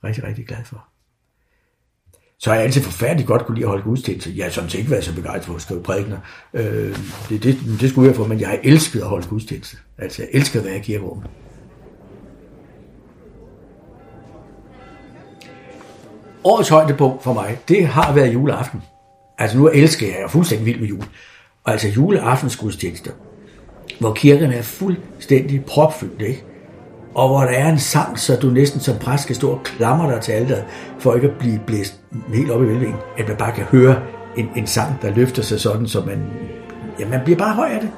rigtig, 0.05 0.25
rigtig 0.25 0.47
glad 0.47 0.65
for. 0.65 0.89
Så 2.39 2.51
har 2.51 2.57
jeg 2.57 2.65
altid 2.65 2.83
forfærdeligt 2.83 3.27
godt 3.29 3.47
kunne 3.47 3.55
lide 3.55 3.65
at 3.65 3.71
holde 3.71 3.83
gudstjenester. 3.83 4.31
Jeg 4.31 4.45
har 4.45 4.51
sådan 4.51 4.71
set 4.71 4.79
ikke 4.79 4.91
været 4.91 5.05
så 5.05 5.15
begejstret 5.15 5.45
for 5.45 5.55
at 5.55 5.63
skrive 5.63 5.83
prædikner. 5.83 6.19
Øh, 6.55 6.99
det, 7.29 7.43
det, 7.43 7.59
det 7.81 7.91
skulle 7.91 8.09
jeg 8.09 8.17
for, 8.17 8.27
men 8.27 8.41
jeg 8.41 8.49
har 8.49 8.59
elsket 8.65 9.01
at 9.01 9.07
holde 9.07 9.29
gudstjenester. 9.29 9.77
Altså, 9.99 10.23
jeg 10.23 10.29
elsker 10.33 10.61
at 10.61 10.67
være 10.67 10.77
i 10.77 10.81
kirkerummet. 10.81 11.27
Årets 16.45 16.69
højdepunkt 16.69 17.23
for 17.23 17.33
mig, 17.33 17.59
det 17.69 17.87
har 17.87 18.15
været 18.15 18.33
juleaften. 18.33 18.83
Altså 19.39 19.59
nu 19.59 19.69
elsker 19.69 20.07
jeg, 20.07 20.17
jeg 20.17 20.23
er 20.23 20.29
fuldstændig 20.29 20.67
vild 20.67 20.81
med 20.81 20.89
jul. 20.89 21.05
Og 21.65 21.73
altså 21.73 21.89
juleaftensgudstjenester, 21.89 23.11
hvor 24.01 24.15
kirken 24.15 24.53
er 24.53 24.63
fuldstændig 24.63 25.65
propfyldt, 25.65 26.23
ikke? 26.23 26.45
Og 27.19 27.29
hvor 27.29 27.41
der 27.41 27.51
er 27.51 27.69
en 27.69 27.79
sang, 27.79 28.19
så 28.19 28.37
du 28.37 28.47
næsten 28.47 28.81
som 28.81 28.97
præst 28.97 29.23
skal 29.23 29.37
stå 29.37 29.51
og 29.51 29.63
klamre 29.65 30.13
dig 30.13 30.21
til 30.21 30.33
alteret, 30.33 30.65
for 30.99 31.15
ikke 31.15 31.29
at 31.29 31.35
blive 31.39 31.59
blæst 31.67 32.01
helt 32.35 32.51
op 32.51 32.63
i 32.63 32.67
vælvingen. 32.67 32.97
At 33.19 33.29
man 33.29 33.37
bare 33.37 33.53
kan 33.53 33.65
høre 33.65 33.97
en, 34.37 34.49
en 34.57 34.67
sang, 34.67 35.03
der 35.03 35.15
løfter 35.15 35.43
sig 35.43 35.61
sådan, 35.61 35.89
så 35.89 36.01
man, 36.01 36.23
ja, 37.01 37.09
man 37.09 37.21
bliver 37.25 37.39
bare 37.39 37.55
høj 37.55 37.69
af 37.69 37.81
det. 37.81 37.91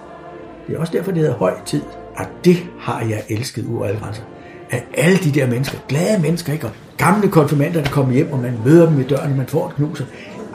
Det 0.66 0.76
er 0.76 0.80
også 0.80 0.92
derfor, 0.92 1.12
det 1.12 1.20
hedder 1.20 1.36
høj 1.36 1.54
tid. 1.66 1.82
Og 2.16 2.24
det 2.44 2.56
har 2.80 3.00
jeg 3.00 3.22
elsket 3.28 3.64
ud 3.64 3.82
af 3.82 3.88
alle 3.88 4.00
grænser. 4.00 4.22
At 4.70 4.82
alle 4.94 5.18
de 5.18 5.32
der 5.32 5.46
mennesker, 5.46 5.78
glade 5.88 6.22
mennesker, 6.22 6.52
ikke? 6.52 6.66
Og 6.66 6.72
gamle 6.96 7.28
konfirmander, 7.28 7.82
der 7.82 7.90
kommer 7.90 8.14
hjem, 8.14 8.32
og 8.32 8.38
man 8.38 8.58
møder 8.64 8.88
dem 8.88 9.00
i 9.00 9.04
døren, 9.04 9.30
og 9.30 9.36
man 9.36 9.46
får 9.46 9.68
et 9.68 9.74
knuser. 9.74 10.04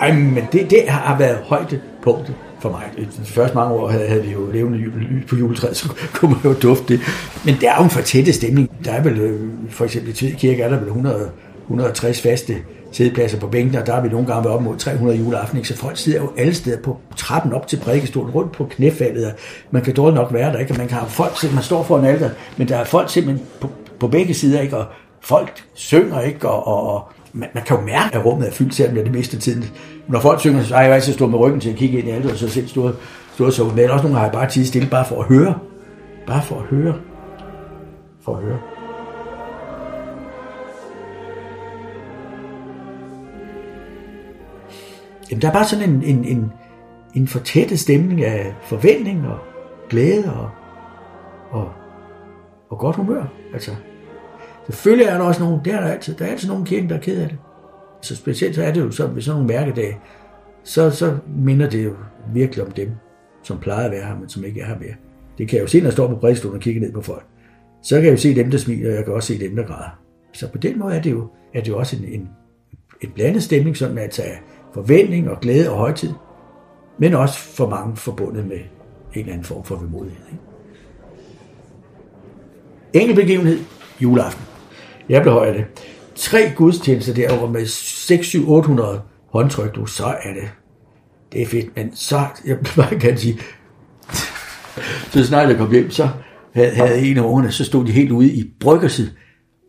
Ej, 0.01 0.13
men 0.13 0.43
det, 0.51 0.69
det 0.69 0.89
har 0.89 1.17
været 1.17 1.38
punktet 2.06 2.36
for 2.60 2.70
mig. 2.70 2.84
De 2.98 3.32
første 3.32 3.56
mange 3.56 3.74
år 3.74 3.88
havde, 3.88 4.08
havde 4.08 4.24
vi 4.24 4.32
jo 4.32 4.52
levende 4.52 4.78
lys 4.78 5.26
på 5.30 5.36
juletræet, 5.36 5.78
så 5.82 5.94
kunne 6.13 6.32
man 6.32 6.39
jo 6.44 6.54
dufte 6.54 6.94
det. 6.94 7.02
Men 7.46 7.56
der 7.62 7.72
er 7.72 7.76
jo 7.78 7.84
en 7.84 7.89
for 7.89 8.02
tætte 8.02 8.34
stemning. 8.34 8.70
Der 8.86 8.91
er 8.91 9.04
vel, 9.04 9.20
øh, 9.20 9.50
for 9.70 9.86
eksempel 9.86 10.12
i 10.12 10.13
Tved 10.13 10.36
Kirke, 10.36 10.63
er 10.63 10.70
der 10.70 10.80
vel 10.80 10.88
100, 10.88 11.30
160 11.62 12.22
faste 12.22 12.56
sædepladser 12.91 13.39
på 13.39 13.48
bænken, 13.48 13.76
og 13.76 13.88
der 13.88 13.94
er 13.94 14.02
vi 14.02 14.10
nogle 14.10 14.28
gange 14.28 14.44
været 14.44 14.56
op 14.56 14.62
mod 14.62 14.78
300 14.78 15.20
juleaften, 15.20 15.58
ikke? 15.58 15.68
så 15.68 15.78
folk 15.78 15.98
sidder 15.98 16.22
jo 16.22 16.32
alle 16.38 16.54
steder 16.54 16.82
på 16.82 16.98
trappen 17.18 17.54
op 17.54 17.68
til 17.68 17.78
prædikestolen, 17.78 18.32
rundt 18.32 18.52
på 18.52 18.65
knæfaldet, 18.65 19.26
og 19.26 19.32
man 19.72 19.82
kan 19.82 19.94
dårligt 19.94 20.15
nok 20.15 20.34
være 20.34 20.54
der, 20.54 20.60
ikke? 20.60 20.74
Og 20.74 20.78
man 20.78 20.88
kan 20.88 20.98
have 20.98 21.10
folk, 21.10 21.54
man 21.54 21.63
står 21.63 21.84
for 21.84 22.00
en 22.00 22.06
alter, 22.06 22.30
men 22.58 22.68
der 22.68 22.78
er 22.78 22.84
folk 22.84 23.10
simpelthen 23.10 23.48
på, 23.62 23.70
på 24.00 24.08
begge 24.08 24.34
sider, 24.34 24.62
ikke? 24.62 24.78
og 24.78 24.86
folk 25.22 25.63
synger, 25.74 26.22
ikke? 26.22 26.50
Og, 26.50 26.68
og, 26.68 26.94
og 26.94 27.12
man, 27.36 27.50
man 27.54 27.63
kan 27.63 27.78
jo 27.78 27.84
mærke, 27.84 28.15
at 28.15 28.26
rummet 28.26 28.48
er 28.48 28.52
fyldt, 28.52 28.76
selvom 28.76 28.93
det 28.93 29.02
er 29.02 29.06
det 29.06 29.13
meste 29.13 29.38
af 29.38 29.41
tiden. 29.41 29.63
Når 30.08 30.19
folk 30.19 30.39
synger, 30.39 30.63
så 30.63 30.76
har 30.76 30.84
jeg 30.84 30.93
altid 30.93 31.13
stået 31.13 31.32
med 31.32 31.39
ryggen 31.39 31.62
til 31.62 31.69
at 31.69 31.76
kigge 31.76 32.00
ind 32.00 32.08
i 32.08 32.12
alt, 32.12 32.32
og 32.32 32.38
så 32.38 32.50
selv 32.50 32.67
stået, 32.67 32.95
stået 33.34 33.54
så 33.54 33.71
men 33.76 33.89
også 33.89 34.04
nogle 34.04 34.17
har 34.17 34.26
jeg 34.26 34.34
bare 34.34 34.50
tid 34.50 34.65
stille, 34.65 34.89
bare 34.89 35.06
for 35.06 35.21
at 35.21 35.28
høre. 35.28 35.60
Bare 36.28 36.41
for 36.41 36.56
at 36.56 36.65
høre. 36.65 36.95
For 38.21 38.36
at 38.36 38.43
høre. 38.43 38.60
Jamen, 45.32 45.41
der 45.41 45.48
er 45.48 45.54
bare 45.54 45.65
sådan 45.65 45.89
en, 45.89 46.04
en, 46.04 46.26
en, 46.26 46.52
en 47.13 47.28
fortættet 47.28 47.80
stemning 47.80 48.24
af 48.24 48.54
forventning 48.62 49.28
og 49.28 49.39
glæde 49.89 50.34
og, 50.34 50.50
og, 51.52 51.71
og 52.69 52.80
godt 52.80 52.95
humør. 52.95 53.24
Altså, 53.54 53.71
selvfølgelig 54.69 55.08
er 55.08 55.17
der 55.17 55.23
også 55.23 55.41
nogen, 55.41 55.62
der 55.65 55.75
er 55.75 55.82
der 55.82 55.88
altid, 55.88 56.15
der 56.15 56.25
er 56.25 56.30
altid 56.30 56.47
nogen 56.47 56.65
kirken, 56.65 56.89
der 56.89 56.95
er 56.95 56.99
ked 56.99 57.21
af 57.21 57.30
det. 57.30 57.38
Så 58.01 58.15
specielt 58.15 58.56
så 58.56 58.63
er 58.63 58.71
det 58.71 58.82
jo 58.82 58.91
sådan, 58.91 59.15
ved 59.15 59.21
sådan 59.21 59.41
nogle 59.41 59.54
mærkedage, 59.54 59.97
så, 60.63 60.89
så 60.89 61.17
minder 61.38 61.69
det 61.69 61.86
jo 61.86 61.93
virkelig 62.34 62.65
om 62.65 62.71
dem, 62.71 62.91
som 63.43 63.60
plejer 63.60 63.86
at 63.86 63.91
være 63.91 64.06
her, 64.06 64.19
men 64.19 64.30
som 64.30 64.43
ikke 64.43 64.62
er 64.62 64.65
her 64.65 64.80
mere. 64.80 64.93
Det 65.38 65.47
kan 65.47 65.58
jeg 65.58 65.63
jo 65.63 65.67
se, 65.67 65.78
når 65.78 65.86
jeg 65.86 65.93
står 65.93 66.08
på 66.08 66.15
prædikestolen 66.15 66.56
og 66.56 66.62
kigger 66.62 66.82
ned 66.82 66.91
på 66.91 67.01
folk. 67.01 67.25
Så 67.84 67.95
kan 67.95 68.06
jeg 68.06 68.12
jo 68.12 68.17
se 68.17 68.36
dem, 68.36 68.51
der 68.51 68.58
smiler, 68.58 68.89
og 68.89 68.95
jeg 68.95 69.06
kan 69.06 69.13
også 69.13 69.28
se 69.28 69.39
dem, 69.39 69.56
der 69.56 69.63
græder. 69.63 69.99
Så 70.34 70.51
på 70.51 70.58
den 70.58 70.80
måde 70.80 70.95
er 70.95 71.01
det 71.01 71.12
jo, 71.12 71.28
er 71.54 71.62
det 71.62 71.67
jo 71.67 71.78
også 71.78 71.95
en, 71.95 72.06
en, 72.06 72.30
en 73.01 73.12
blandet 73.15 73.43
stemning, 73.43 73.78
sådan 73.78 73.97
at 73.97 74.12
tage 74.12 74.39
forventning 74.73 75.30
og 75.30 75.39
glæde 75.39 75.71
og 75.71 75.78
højtid, 75.78 76.12
men 76.99 77.13
også 77.13 77.39
for 77.39 77.69
mange 77.69 77.95
forbundet 77.95 78.47
med 78.47 78.58
en 78.58 79.19
eller 79.19 79.34
anden 79.34 79.45
form 79.45 79.63
for 79.63 79.75
vemodighed. 79.75 80.25
Ikke? 80.32 80.43
Enkel 82.93 83.15
begivenhed, 83.15 83.60
juleaften. 84.01 84.55
Jeg 85.10 85.22
blev 85.22 85.34
høj 85.34 85.48
af 85.48 85.54
det. 85.54 85.65
Tre 86.15 86.52
gudstjenester 86.56 87.13
derovre 87.13 87.52
med 87.52 87.65
6, 87.65 88.28
7, 88.28 88.52
800 88.52 89.02
håndtryk, 89.32 89.76
du, 89.76 89.86
så 89.86 90.06
er 90.06 90.34
det. 90.34 90.50
Det 91.34 91.41
er 91.41 91.46
fedt, 91.46 91.76
men 91.76 91.96
så, 91.96 92.26
jeg 92.46 92.58
bare 92.76 93.00
kan 93.00 93.18
sige, 93.18 93.39
så 95.10 95.26
snart 95.26 95.50
jeg 95.50 95.58
kom 95.58 95.72
hjem, 95.72 95.91
så 95.91 96.10
havde, 96.54 96.72
havde 96.72 97.00
en 97.00 97.18
af 97.18 97.22
ungerne, 97.22 97.52
så 97.52 97.65
stod 97.65 97.86
de 97.86 97.91
helt 97.91 98.12
ude 98.12 98.32
i 98.32 98.52
bryggersid, 98.60 99.10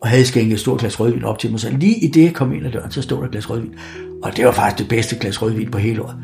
og 0.01 0.07
havde 0.07 0.25
skænket 0.25 0.53
et 0.53 0.59
stort 0.59 0.79
glas 0.79 0.99
rødvin 0.99 1.23
op 1.23 1.39
til 1.39 1.51
mig. 1.51 1.59
Så 1.59 1.69
lige 1.71 2.05
i 2.05 2.07
det, 2.07 2.23
jeg 2.23 2.33
kom 2.33 2.53
ind 2.53 2.65
ad 2.65 2.71
døren, 2.71 2.91
så 2.91 3.01
stod 3.01 3.17
der 3.17 3.25
et 3.25 3.31
glas 3.31 3.49
rødvin. 3.49 3.75
Og 4.23 4.37
det 4.37 4.45
var 4.45 4.51
faktisk 4.51 4.79
det 4.79 4.89
bedste 4.95 5.19
glas 5.19 5.41
rødvin 5.41 5.71
på 5.71 5.77
hele 5.77 6.01
året. 6.03 6.15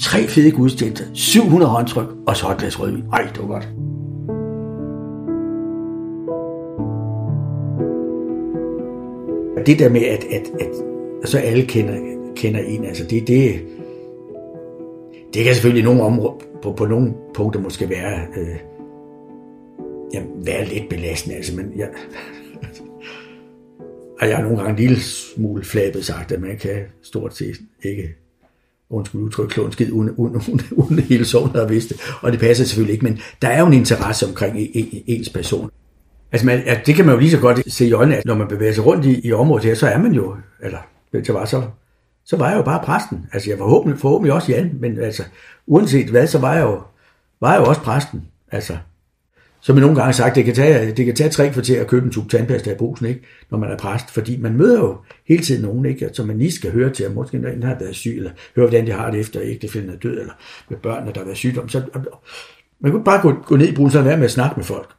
Tre 0.00 0.26
fede 0.28 0.50
gudstjenester, 0.50 1.04
700 1.14 1.70
håndtryk, 1.70 2.08
og 2.26 2.36
så 2.36 2.50
et 2.50 2.58
glas 2.58 2.80
rødvin. 2.80 3.04
Ej, 3.12 3.22
det 3.22 3.38
var 3.38 3.46
godt. 3.46 3.68
Det 9.66 9.78
der 9.78 9.88
med, 9.88 10.02
at, 10.02 10.24
at, 10.24 10.50
at 10.60 11.28
så 11.28 11.38
alle 11.38 11.66
kender, 11.66 12.16
kender 12.36 12.60
en, 12.60 12.84
altså 12.84 13.04
det, 13.04 13.28
det, 13.28 13.60
det 15.34 15.44
kan 15.44 15.54
selvfølgelig 15.54 15.84
nogle 15.84 16.02
områder, 16.02 16.44
på, 16.62 16.72
på 16.72 16.86
nogle 16.86 17.12
punkter 17.34 17.60
måske 17.60 17.90
være, 17.90 18.26
øh, 18.36 18.56
jamen, 20.14 20.46
være 20.46 20.64
lidt 20.64 20.88
belastende, 20.88 21.36
altså, 21.36 21.56
men 21.56 21.72
jeg, 21.76 21.88
og 24.20 24.28
jeg 24.28 24.36
har 24.36 24.42
nogle 24.42 24.58
gange 24.58 24.70
en 24.70 24.76
lille 24.76 25.00
smule 25.00 25.64
flabet 25.64 26.04
sagt, 26.04 26.32
at 26.32 26.40
man 26.40 26.58
kan 26.58 26.82
stort 27.02 27.36
set 27.36 27.56
ikke 27.82 28.14
undskyld 28.90 29.20
udtryk, 29.20 29.48
klog 29.48 29.66
en 29.66 29.72
skid, 29.72 29.92
uden, 29.92 30.10
uden, 30.10 30.36
uden, 30.36 30.60
uden 30.72 30.98
hele 30.98 31.24
sovnet 31.24 31.56
har 31.56 31.66
vidst 31.66 31.88
det. 31.88 32.00
Og 32.22 32.32
det 32.32 32.40
passer 32.40 32.64
selvfølgelig 32.64 32.92
ikke, 32.92 33.04
men 33.04 33.18
der 33.42 33.48
er 33.48 33.60
jo 33.60 33.66
en 33.66 33.72
interesse 33.72 34.26
omkring 34.26 34.58
e, 34.58 34.62
e, 34.62 35.02
ens 35.06 35.28
person. 35.28 35.70
Altså, 36.32 36.46
man, 36.46 36.62
ja, 36.66 36.80
det 36.86 36.94
kan 36.94 37.06
man 37.06 37.14
jo 37.14 37.20
lige 37.20 37.30
så 37.30 37.40
godt 37.40 37.72
se 37.72 37.86
i 37.86 37.92
øjnene, 37.92 38.16
at 38.16 38.24
når 38.24 38.34
man 38.34 38.48
bevæger 38.48 38.72
sig 38.72 38.86
rundt 38.86 39.06
i, 39.06 39.26
i 39.26 39.32
området 39.32 39.64
her, 39.64 39.74
så 39.74 39.86
er 39.86 39.98
man 39.98 40.12
jo, 40.12 40.36
eller 40.62 40.78
så 41.24 41.32
var, 41.32 41.44
så, 41.44 41.62
så 42.24 42.36
var 42.36 42.48
jeg 42.48 42.56
jo 42.56 42.62
bare 42.62 42.82
præsten. 42.84 43.26
Altså, 43.32 43.50
jeg 43.50 43.58
var 43.58 43.64
forhåbentlig, 43.64 44.00
forhåbentlig 44.00 44.32
også 44.32 44.52
Jan, 44.52 44.70
men 44.80 44.98
altså, 44.98 45.22
uanset 45.66 46.08
hvad, 46.08 46.26
så 46.26 46.38
var 46.38 46.54
jeg 46.54 46.62
jo, 46.62 46.82
var 47.40 47.52
jeg 47.52 47.60
jo 47.60 47.66
også 47.66 47.80
præsten. 47.80 48.22
Altså, 48.52 48.76
som 49.60 49.76
jeg 49.76 49.80
nogle 49.80 49.96
gange 49.96 50.06
har 50.06 50.12
sagt, 50.12 50.34
det 50.34 50.44
kan 50.44 50.54
tage, 50.54 50.92
det 50.92 51.06
kan 51.06 51.14
tage 51.14 51.30
tre 51.30 51.50
kvarter 51.50 51.80
at 51.80 51.86
købe 51.86 52.06
en 52.06 52.12
tube 52.12 52.28
tandpasta 52.28 52.72
i 52.72 52.74
brusen, 52.74 53.06
ikke? 53.06 53.20
når 53.50 53.58
man 53.58 53.70
er 53.70 53.76
præst, 53.76 54.10
fordi 54.10 54.36
man 54.36 54.56
møder 54.56 54.80
jo 54.80 54.96
hele 55.28 55.42
tiden 55.42 55.62
nogen, 55.62 55.86
ikke? 55.86 56.10
som 56.12 56.26
man 56.26 56.38
lige 56.38 56.52
skal 56.52 56.72
høre 56.72 56.90
til, 56.90 57.04
at 57.04 57.14
måske 57.14 57.36
en 57.36 57.62
har 57.62 57.76
været 57.80 57.96
syg, 57.96 58.16
eller 58.16 58.30
høre, 58.56 58.66
hvordan 58.66 58.86
de 58.86 58.92
har 58.92 59.10
det 59.10 59.20
efter 59.20 59.40
ægtefælden 59.42 59.90
er 59.90 59.96
død, 59.96 60.20
eller 60.20 60.32
med 60.68 60.78
børn, 60.78 61.06
der 61.06 61.12
har 61.16 61.24
været 61.24 61.36
sygdom. 61.36 61.68
Så, 61.68 61.82
man 62.80 62.92
kunne 62.92 63.04
bare 63.04 63.22
gå, 63.22 63.32
gå 63.32 63.56
ned 63.56 63.68
i 63.68 63.74
brusen 63.74 63.98
og 63.98 64.04
være 64.04 64.16
med 64.16 64.24
at 64.24 64.30
snakke 64.30 64.56
med 64.56 64.64
folk. 64.64 64.90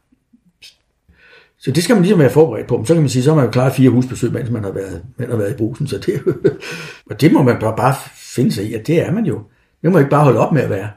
Så 1.63 1.71
det 1.71 1.83
skal 1.83 1.95
man 1.95 2.03
ligesom 2.03 2.19
være 2.19 2.29
forberedt 2.29 2.67
på. 2.67 2.85
Så 2.85 2.93
kan 2.93 3.01
man 3.01 3.09
sige, 3.09 3.23
så 3.23 3.29
har 3.29 3.35
man 3.35 3.45
jo 3.45 3.51
klaret 3.51 3.73
fire 3.73 3.89
husbesøg, 3.89 4.31
mens 4.31 4.49
man 4.49 4.63
har 4.63 4.71
været, 4.71 5.05
man 5.17 5.29
har 5.29 5.37
været 5.37 5.53
i 5.53 5.57
brusen. 5.57 5.87
Så 5.87 5.97
det, 5.97 6.21
og 7.09 7.21
det 7.21 7.33
må 7.33 7.43
man 7.43 7.59
bare, 7.59 7.75
bare 7.77 7.95
finde 8.15 8.51
sig 8.51 8.65
i, 8.65 8.73
at 8.73 8.87
det 8.87 9.01
er 9.01 9.11
man 9.11 9.25
jo. 9.25 9.35
Det 9.81 9.89
må 9.89 9.89
man 9.89 10.01
ikke 10.01 10.09
bare 10.09 10.23
holde 10.23 10.39
op 10.39 10.53
med 10.53 10.61
at 10.61 10.69
være. 10.69 10.89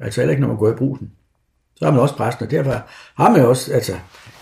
Altså 0.00 0.20
heller 0.20 0.30
ikke, 0.30 0.40
når 0.40 0.48
man 0.48 0.56
går 0.56 0.72
i 0.72 0.76
brusen. 0.76 1.10
Så 1.76 1.86
er 1.86 1.90
man 1.90 2.00
også 2.00 2.16
præsten, 2.16 2.44
og 2.44 2.50
derfor 2.50 2.72
har 3.14 3.30
man 3.30 3.46
også, 3.46 3.72
altså, 3.72 3.92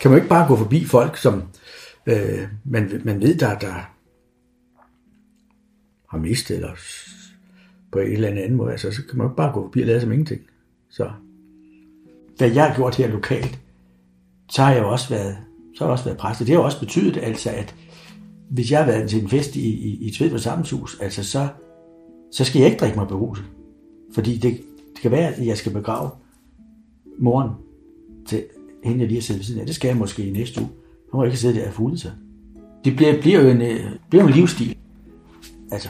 kan 0.01 0.11
man 0.11 0.17
ikke 0.17 0.29
bare 0.29 0.47
gå 0.47 0.55
forbi 0.55 0.85
folk, 0.85 1.17
som 1.17 1.43
øh, 2.05 2.47
man, 2.63 3.01
man 3.03 3.21
ved, 3.21 3.35
der, 3.35 3.59
der 3.59 3.73
har 6.09 6.17
mistet, 6.17 6.55
eller 6.55 6.71
på 7.91 7.99
en 7.99 8.11
eller 8.11 8.27
anden 8.27 8.55
måde, 8.55 8.71
altså, 8.71 8.91
så 8.91 9.01
kan 9.09 9.17
man 9.17 9.27
ikke 9.27 9.35
bare 9.35 9.53
gå 9.53 9.63
forbi 9.63 9.81
og 9.81 9.87
lade 9.87 10.01
som 10.01 10.11
ingenting. 10.11 10.41
Så 10.89 11.11
hvad 12.37 12.51
jeg 12.51 12.67
har 12.67 12.75
gjort 12.75 12.95
her 12.95 13.07
lokalt, 13.07 13.59
så 14.49 14.61
har 14.61 14.71
jeg 14.71 14.81
jo 14.81 14.91
også 14.91 15.09
været, 15.09 15.37
så 15.75 15.83
har 15.83 15.85
jeg 15.85 15.91
også 15.91 16.05
været 16.05 16.17
præst. 16.17 16.39
Det 16.39 16.49
har 16.49 16.55
jo 16.55 16.63
også 16.63 16.79
betydet, 16.79 17.17
altså, 17.17 17.49
at 17.49 17.75
hvis 18.49 18.71
jeg 18.71 18.79
har 18.79 18.85
været 18.85 19.09
til 19.09 19.21
en 19.21 19.29
fest 19.29 19.55
i, 19.55 19.69
i, 19.69 20.07
i 20.07 20.11
Tvedborg 20.11 20.39
Sammenshus, 20.39 20.97
altså 21.01 21.23
så, 21.23 21.47
så 22.31 22.43
skal 22.43 22.59
jeg 22.59 22.69
ikke 22.69 22.79
drikke 22.79 22.97
mig 22.97 23.07
beruset. 23.07 23.45
Fordi 24.13 24.37
det, 24.37 24.61
det 24.93 25.01
kan 25.01 25.11
være, 25.11 25.35
at 25.35 25.45
jeg 25.45 25.57
skal 25.57 25.71
begrave 25.71 26.09
moren 27.19 27.49
til 28.27 28.43
hende, 28.83 28.99
jeg 28.99 29.07
lige 29.07 29.17
har 29.17 29.21
siddet 29.21 29.39
ved 29.39 29.45
siden 29.45 29.59
af. 29.59 29.65
Det 29.65 29.75
skal 29.75 29.87
jeg 29.87 29.97
måske 29.97 30.27
i 30.27 30.31
næste 30.31 30.61
uge. 30.61 30.69
Nu 31.13 31.17
må 31.17 31.23
jeg 31.23 31.31
ikke 31.31 31.39
sidde 31.39 31.59
der 31.59 31.67
og 31.67 31.73
fulde 31.73 31.97
sig. 31.97 32.11
Det 32.85 32.95
bliver, 32.95 33.21
bliver 33.21 33.41
jo 33.41 33.49
en, 33.49 33.61
øh, 33.61 33.79
bliver 34.09 34.27
en 34.27 34.33
livsstil. 34.33 34.77
Altså, 35.71 35.89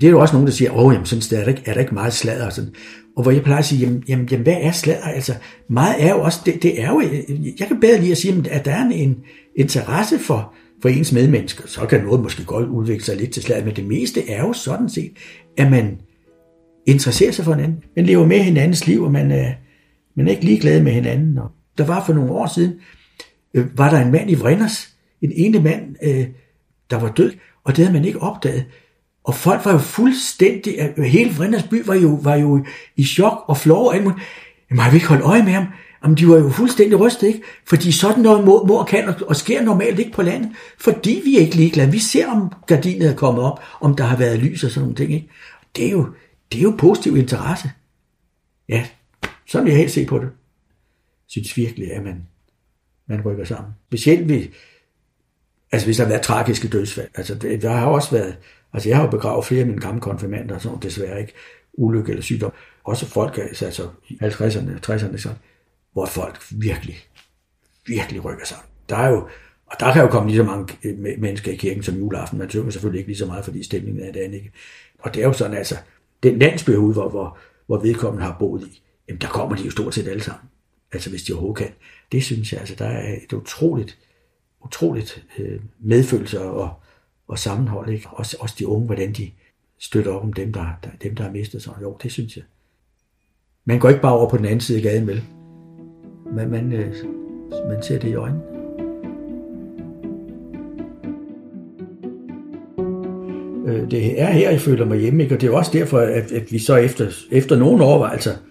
det 0.00 0.06
er 0.06 0.10
jo 0.10 0.20
også 0.20 0.34
nogen, 0.34 0.46
der 0.46 0.52
siger, 0.52 0.70
åh, 0.70 0.92
jamen, 0.92 1.06
sådan 1.06 1.40
er 1.40 1.44
der 1.44 1.50
ikke, 1.50 1.62
er 1.66 1.74
der 1.74 1.80
ikke 1.80 1.94
meget 1.94 2.12
sladder. 2.12 2.46
Og, 2.46 2.52
sådan 2.52 2.74
og 3.16 3.22
hvor 3.22 3.32
jeg 3.32 3.42
plejer 3.42 3.58
at 3.58 3.64
sige, 3.64 3.80
jamen, 3.80 4.04
jamen, 4.08 4.28
jamen 4.30 4.42
hvad 4.42 4.56
er 4.60 4.72
sladder? 4.72 5.02
Altså, 5.02 5.34
meget 5.68 6.04
er 6.04 6.10
jo 6.10 6.20
også, 6.20 6.40
det, 6.46 6.62
det 6.62 6.82
er 6.82 6.90
jo, 6.90 7.00
øh, 7.00 7.12
øh, 7.28 7.60
jeg 7.60 7.68
kan 7.68 7.80
bedre 7.80 8.00
lige 8.00 8.12
at 8.12 8.18
sige, 8.18 8.50
at 8.50 8.64
der 8.64 8.72
er 8.72 8.82
en, 8.82 8.92
en 8.92 9.18
interesse 9.56 10.18
for, 10.18 10.54
for 10.82 10.88
ens 10.88 11.12
medmennesker. 11.12 11.66
Så 11.66 11.86
kan 11.86 12.04
noget 12.04 12.22
måske 12.22 12.44
godt 12.44 12.68
udvikle 12.68 13.04
sig 13.04 13.16
lidt 13.16 13.30
til 13.30 13.42
sladder, 13.42 13.64
men 13.64 13.76
det 13.76 13.84
meste 13.84 14.30
er 14.30 14.40
jo 14.40 14.52
sådan 14.52 14.88
set, 14.88 15.12
at 15.58 15.70
man 15.70 15.98
interesserer 16.86 17.32
sig 17.32 17.44
for 17.44 17.54
hinanden. 17.54 17.84
Man 17.96 18.06
lever 18.06 18.26
med 18.26 18.38
hinandens 18.38 18.86
liv, 18.86 19.02
og 19.02 19.12
man 19.12 19.30
er, 19.30 19.52
man 20.16 20.26
er 20.26 20.30
ikke 20.30 20.44
ligeglad 20.44 20.82
med 20.82 20.92
hinanden. 20.92 21.38
Og 21.38 21.50
der 21.78 21.84
var 21.84 22.04
for 22.06 22.12
nogle 22.12 22.32
år 22.32 22.46
siden, 22.46 22.72
øh, 23.54 23.78
var 23.78 23.90
der 23.90 24.00
en 24.00 24.12
mand 24.12 24.30
i 24.30 24.34
Vrinders, 24.34 24.96
en 25.22 25.32
ene 25.34 25.60
mand, 25.60 25.96
øh, 26.02 26.26
der 26.90 26.98
var 26.98 27.12
død, 27.12 27.32
og 27.64 27.76
det 27.76 27.84
havde 27.84 27.98
man 27.98 28.04
ikke 28.04 28.22
opdaget. 28.22 28.64
Og 29.24 29.34
folk 29.34 29.64
var 29.64 29.72
jo 29.72 29.78
fuldstændig, 29.78 30.94
hele 30.96 31.34
Vrinders 31.34 31.62
by 31.62 31.86
var 31.86 31.94
jo, 31.94 32.18
var 32.22 32.36
jo 32.36 32.64
i 32.96 33.04
chok 33.04 33.44
og 33.46 33.56
flov. 33.56 33.94
Jamen, 33.94 34.12
har 34.78 34.90
vi 34.90 34.96
ikke 34.96 35.08
holdt 35.08 35.22
øje 35.22 35.42
med 35.42 35.52
ham? 35.52 35.66
Jamen, 36.04 36.16
de 36.16 36.28
var 36.28 36.36
jo 36.36 36.50
fuldstændig 36.50 37.00
rystet, 37.00 37.26
ikke? 37.26 37.42
Fordi 37.66 37.92
sådan 37.92 38.22
noget 38.22 38.44
må, 38.44 38.64
må 38.64 38.74
og 38.74 38.86
kan 38.86 39.08
og, 39.08 39.14
og 39.26 39.36
sker 39.36 39.62
normalt 39.62 39.98
ikke 39.98 40.12
på 40.12 40.22
landet, 40.22 40.52
fordi 40.78 41.20
vi 41.24 41.36
er 41.36 41.40
ikke 41.40 41.56
ligeglade. 41.56 41.90
Vi 41.90 41.98
ser, 41.98 42.26
om 42.28 42.52
gardinet 42.66 43.08
er 43.08 43.14
kommet 43.14 43.44
op, 43.44 43.60
om 43.80 43.96
der 43.96 44.04
har 44.04 44.16
været 44.16 44.38
lys 44.38 44.64
og 44.64 44.70
sådan 44.70 44.82
nogle 44.82 44.96
ting, 44.96 45.12
ikke? 45.12 45.28
Det 45.76 45.86
er 45.86 45.90
jo, 45.90 46.06
det 46.52 46.58
er 46.58 46.62
jo 46.62 46.74
positiv 46.78 47.16
interesse. 47.16 47.70
Ja, 48.68 48.86
sådan 49.46 49.64
vil 49.64 49.70
jeg 49.70 49.78
helt 49.78 49.92
se 49.92 50.06
på 50.06 50.18
det. 50.18 50.24
Jeg 50.24 50.30
synes 51.28 51.56
virkelig, 51.56 51.92
at 51.92 52.02
man, 52.02 52.26
man 53.06 53.20
rykker 53.24 53.44
sammen. 53.44 53.72
Specielt 53.88 54.28
ved, 54.28 54.46
altså 55.72 55.86
hvis 55.86 55.96
der 55.96 56.04
har 56.04 56.08
været 56.08 56.22
tragiske 56.22 56.68
dødsfald. 56.68 57.08
Altså, 57.14 57.34
det, 57.34 57.62
der 57.62 57.70
har 57.70 57.86
også 57.86 58.10
været, 58.10 58.36
altså 58.72 58.88
jeg 58.88 58.96
har 58.96 59.04
jo 59.04 59.10
begravet 59.10 59.44
flere 59.44 59.60
af 59.60 59.66
mine 59.66 59.80
gamle 59.80 60.00
konfirmander, 60.00 60.58
sådan 60.58 60.78
desværre 60.82 61.20
ikke, 61.20 61.32
ulykke 61.72 62.10
eller 62.10 62.22
sygdom. 62.22 62.52
Også 62.84 63.06
folk, 63.06 63.38
altså, 63.38 63.64
altså 63.64 63.88
i 64.08 64.18
50'erne, 64.22 64.90
60'erne, 64.90 65.16
sådan, 65.16 65.38
hvor 65.92 66.06
folk 66.06 66.38
virkelig, 66.50 66.96
virkelig 67.86 68.24
rykker 68.24 68.46
sig. 68.46 68.58
Der 68.88 68.96
er 68.96 69.08
jo, 69.08 69.28
og 69.66 69.80
der 69.80 69.92
kan 69.92 70.02
jo 70.02 70.08
komme 70.08 70.28
lige 70.28 70.36
så 70.36 70.44
mange 70.44 70.74
øh, 70.84 70.98
mennesker 71.18 71.52
i 71.52 71.56
kirken 71.56 71.82
som 71.82 71.94
juleaften. 71.94 72.38
Man 72.38 72.50
synger 72.50 72.70
selvfølgelig 72.70 72.98
ikke 72.98 73.08
lige 73.08 73.18
så 73.18 73.26
meget, 73.26 73.44
fordi 73.44 73.64
stemningen 73.64 74.02
er 74.04 74.12
det 74.12 74.20
andet 74.20 74.36
ikke. 74.36 74.52
Og 74.98 75.14
det 75.14 75.22
er 75.22 75.26
jo 75.26 75.32
sådan, 75.32 75.56
altså, 75.56 75.76
den 76.22 76.38
landsby 76.38 76.70
hvor, 76.70 77.08
hvor, 77.08 77.38
hvor 77.66 77.78
vedkommende 77.78 78.26
har 78.26 78.36
boet 78.38 78.62
i, 78.62 78.82
jamen 79.08 79.20
der 79.20 79.28
kommer 79.28 79.56
de 79.56 79.62
jo 79.62 79.70
stort 79.70 79.94
set 79.94 80.08
alle 80.08 80.22
sammen. 80.22 80.48
Altså 80.92 81.10
hvis 81.10 81.22
de 81.22 81.32
overhovedet 81.32 81.58
kan. 81.58 81.72
Det 82.12 82.24
synes 82.24 82.52
jeg, 82.52 82.60
altså 82.60 82.74
der 82.74 82.86
er 82.86 83.16
et 83.24 83.32
utroligt, 83.32 83.98
utroligt 84.64 85.24
øh, 85.38 85.60
medfølelse 85.80 86.40
og, 86.40 86.70
og 87.28 87.38
sammenhold. 87.38 87.88
Ikke? 87.88 88.08
Også, 88.10 88.36
også 88.40 88.54
de 88.58 88.66
unge, 88.66 88.86
hvordan 88.86 89.12
de 89.12 89.30
støtter 89.78 90.12
op 90.12 90.22
om 90.22 90.32
dem, 90.32 90.52
der, 90.52 90.66
der, 90.84 90.88
dem, 91.02 91.14
der 91.14 91.24
har 91.24 91.30
mistet 91.30 91.62
sig. 91.62 91.72
Jo, 91.82 91.96
det 92.02 92.12
synes 92.12 92.36
jeg. 92.36 92.44
Man 93.64 93.78
går 93.78 93.88
ikke 93.88 94.02
bare 94.02 94.18
over 94.18 94.28
på 94.28 94.36
den 94.36 94.44
anden 94.44 94.60
side 94.60 94.78
af 94.78 94.82
gaden, 94.82 95.06
vel? 95.06 95.22
Men 96.32 96.50
man, 96.50 96.72
øh, 96.72 96.94
man 97.68 97.82
ser 97.82 97.98
det 97.98 98.08
i 98.08 98.14
øjnene. 98.14 98.42
Øh, 103.66 103.90
det 103.90 104.20
er 104.20 104.26
her, 104.26 104.50
jeg 104.50 104.60
føler 104.60 104.84
mig 104.84 104.98
hjemme, 104.98 105.22
ikke? 105.22 105.34
og 105.34 105.40
det 105.40 105.48
er 105.48 105.52
også 105.52 105.70
derfor, 105.72 105.98
at, 105.98 106.32
at 106.32 106.52
vi 106.52 106.58
så 106.58 106.76
efter, 106.76 107.10
efter 107.30 107.56
nogle 107.56 107.84
overvejelser, 107.84 108.30
altså, 108.30 108.44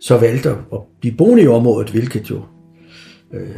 så 0.00 0.18
valgte 0.18 0.50
at 0.50 0.78
blive 1.00 1.16
boende 1.16 1.42
i 1.42 1.46
området, 1.46 1.90
hvilket 1.90 2.30
jo 2.30 2.42
øh, 3.32 3.56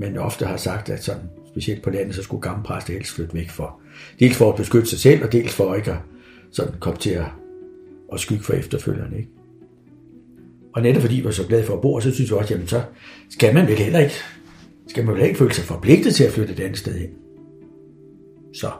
man 0.00 0.18
ofte 0.18 0.46
har 0.46 0.56
sagt, 0.56 0.88
at 0.90 1.04
sådan, 1.04 1.22
specielt 1.48 1.82
på 1.82 1.90
landet, 1.90 2.14
så 2.14 2.22
skulle 2.22 2.42
gamle 2.42 2.62
præster 2.64 2.92
helst 2.92 3.14
flytte 3.14 3.34
væk 3.34 3.50
for. 3.50 3.80
Dels 4.20 4.36
for 4.36 4.50
at 4.50 4.56
beskytte 4.56 4.88
sig 4.88 4.98
selv, 4.98 5.24
og 5.24 5.32
dels 5.32 5.54
for 5.54 5.74
ikke 5.74 5.90
at 5.90 5.98
sådan 6.50 6.74
komme 6.80 6.98
til 6.98 7.10
at, 7.10 7.26
at 8.12 8.20
skygge 8.20 8.44
for 8.44 8.52
efterfølgerne. 8.52 9.16
Ikke? 9.16 9.28
Og 10.74 10.82
netop 10.82 11.02
fordi 11.02 11.14
vi 11.14 11.24
var 11.24 11.30
så 11.30 11.46
glade 11.46 11.64
for 11.64 11.74
at 11.74 11.80
bo, 11.80 12.00
så 12.00 12.14
synes 12.14 12.30
jeg 12.30 12.38
også, 12.38 12.54
jamen 12.54 12.68
så 12.68 12.82
skal 13.30 13.54
man 13.54 13.66
vel 13.66 13.78
heller 13.78 13.98
ikke, 13.98 14.14
skal 14.88 15.04
man 15.04 15.14
vel 15.14 15.24
ikke 15.24 15.38
føle 15.38 15.54
sig 15.54 15.64
forpligtet 15.64 16.14
til 16.14 16.24
at 16.24 16.32
flytte 16.32 16.52
et 16.52 16.60
andet 16.60 16.78
sted 16.78 16.98
hen. 16.98 17.10
Så 18.54 18.70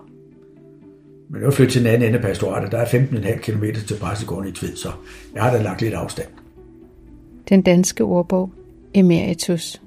men 1.32 1.40
nu 1.40 1.46
er 1.46 1.50
til 1.50 1.74
den 1.74 1.86
anden 1.86 2.08
ende 2.08 2.18
af 2.18 2.24
pastoratet. 2.24 2.72
Der 2.72 2.78
er 2.78 2.84
15,5 2.84 3.38
km 3.38 3.64
til 3.86 3.96
præstegården 4.00 4.48
i 4.48 4.52
Tved, 4.52 4.76
så 4.76 4.88
jeg 5.34 5.42
har 5.42 5.56
da 5.56 5.62
lagt 5.62 5.82
lidt 5.82 5.94
afstand. 5.94 6.28
Den 7.48 7.62
danske 7.62 8.04
ordbog 8.04 8.50
Emeritus 8.94 9.82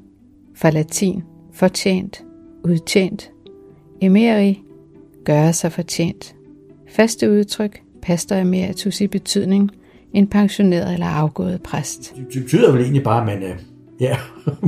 fra 0.56 0.70
latin 0.70 1.24
fortjent, 1.54 2.24
udtjent. 2.64 3.32
Emeri, 4.02 4.62
gøre 5.26 5.54
sig 5.54 5.72
fortjent. 5.72 6.36
Faste 6.90 7.32
udtryk, 7.32 7.82
pastor 8.02 8.36
emeritus 8.36 9.02
i 9.02 9.08
betydning, 9.08 9.72
en 10.14 10.28
pensioneret 10.28 10.94
eller 10.94 11.06
afgået 11.06 11.62
præst. 11.62 12.16
Det 12.32 12.42
betyder 12.42 12.72
vel 12.72 12.82
egentlig 12.82 13.04
bare, 13.04 13.22
at 13.22 13.26
man 13.26 13.44
er, 13.44 13.56
ja, 14.00 14.18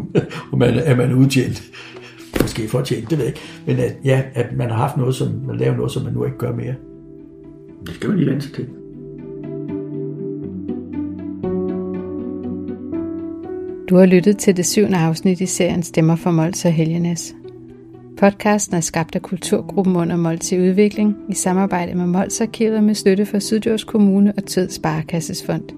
man, 0.57 0.73
er 0.73 0.95
man 0.95 1.13
udtjent 1.13 1.71
måske 2.41 2.67
fortjent, 2.67 3.09
det 3.09 3.17
ved 3.17 3.25
jeg 3.25 3.33
ikke. 3.35 3.41
Men 3.65 3.79
at, 3.79 3.97
ja, 4.03 4.23
at 4.33 4.57
man 4.57 4.69
har 4.69 4.77
haft 4.77 4.97
noget, 4.97 5.15
som 5.15 5.27
man 5.47 5.57
laver 5.57 5.75
noget, 5.75 5.91
som 5.91 6.03
man 6.03 6.13
nu 6.13 6.25
ikke 6.25 6.37
gør 6.37 6.55
mere. 6.55 6.75
Det 7.85 7.95
skal 7.95 8.09
man 8.09 8.19
lige 8.19 8.31
vente 8.31 8.53
til. 8.53 8.67
Du 13.89 13.95
har 13.95 14.05
lyttet 14.05 14.37
til 14.37 14.57
det 14.57 14.65
syvende 14.65 14.97
afsnit 14.97 15.41
i 15.41 15.45
serien 15.45 15.83
Stemmer 15.83 16.15
for 16.15 16.31
Mols 16.31 16.65
og 16.65 16.71
Helgenes. 16.71 17.35
Podcasten 18.17 18.75
er 18.75 18.81
skabt 18.81 19.15
af 19.15 19.21
Kulturgruppen 19.21 19.95
under 19.95 20.15
Mols 20.15 20.51
i 20.51 20.59
Udvikling 20.59 21.15
i 21.29 21.33
samarbejde 21.33 21.95
med 21.95 22.05
Mols 22.05 22.41
Arkivet 22.41 22.83
med 22.83 22.95
støtte 22.95 23.25
fra 23.25 23.39
Syddjurs 23.39 23.83
Kommune 23.83 24.33
og 24.37 24.45
Tød 24.45 24.69
Sparekasses 24.69 25.43
Fond. 25.45 25.69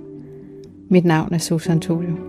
Mit 0.89 1.05
navn 1.05 1.33
er 1.33 1.37
Susan 1.37 1.79
Tulio. 1.79 2.26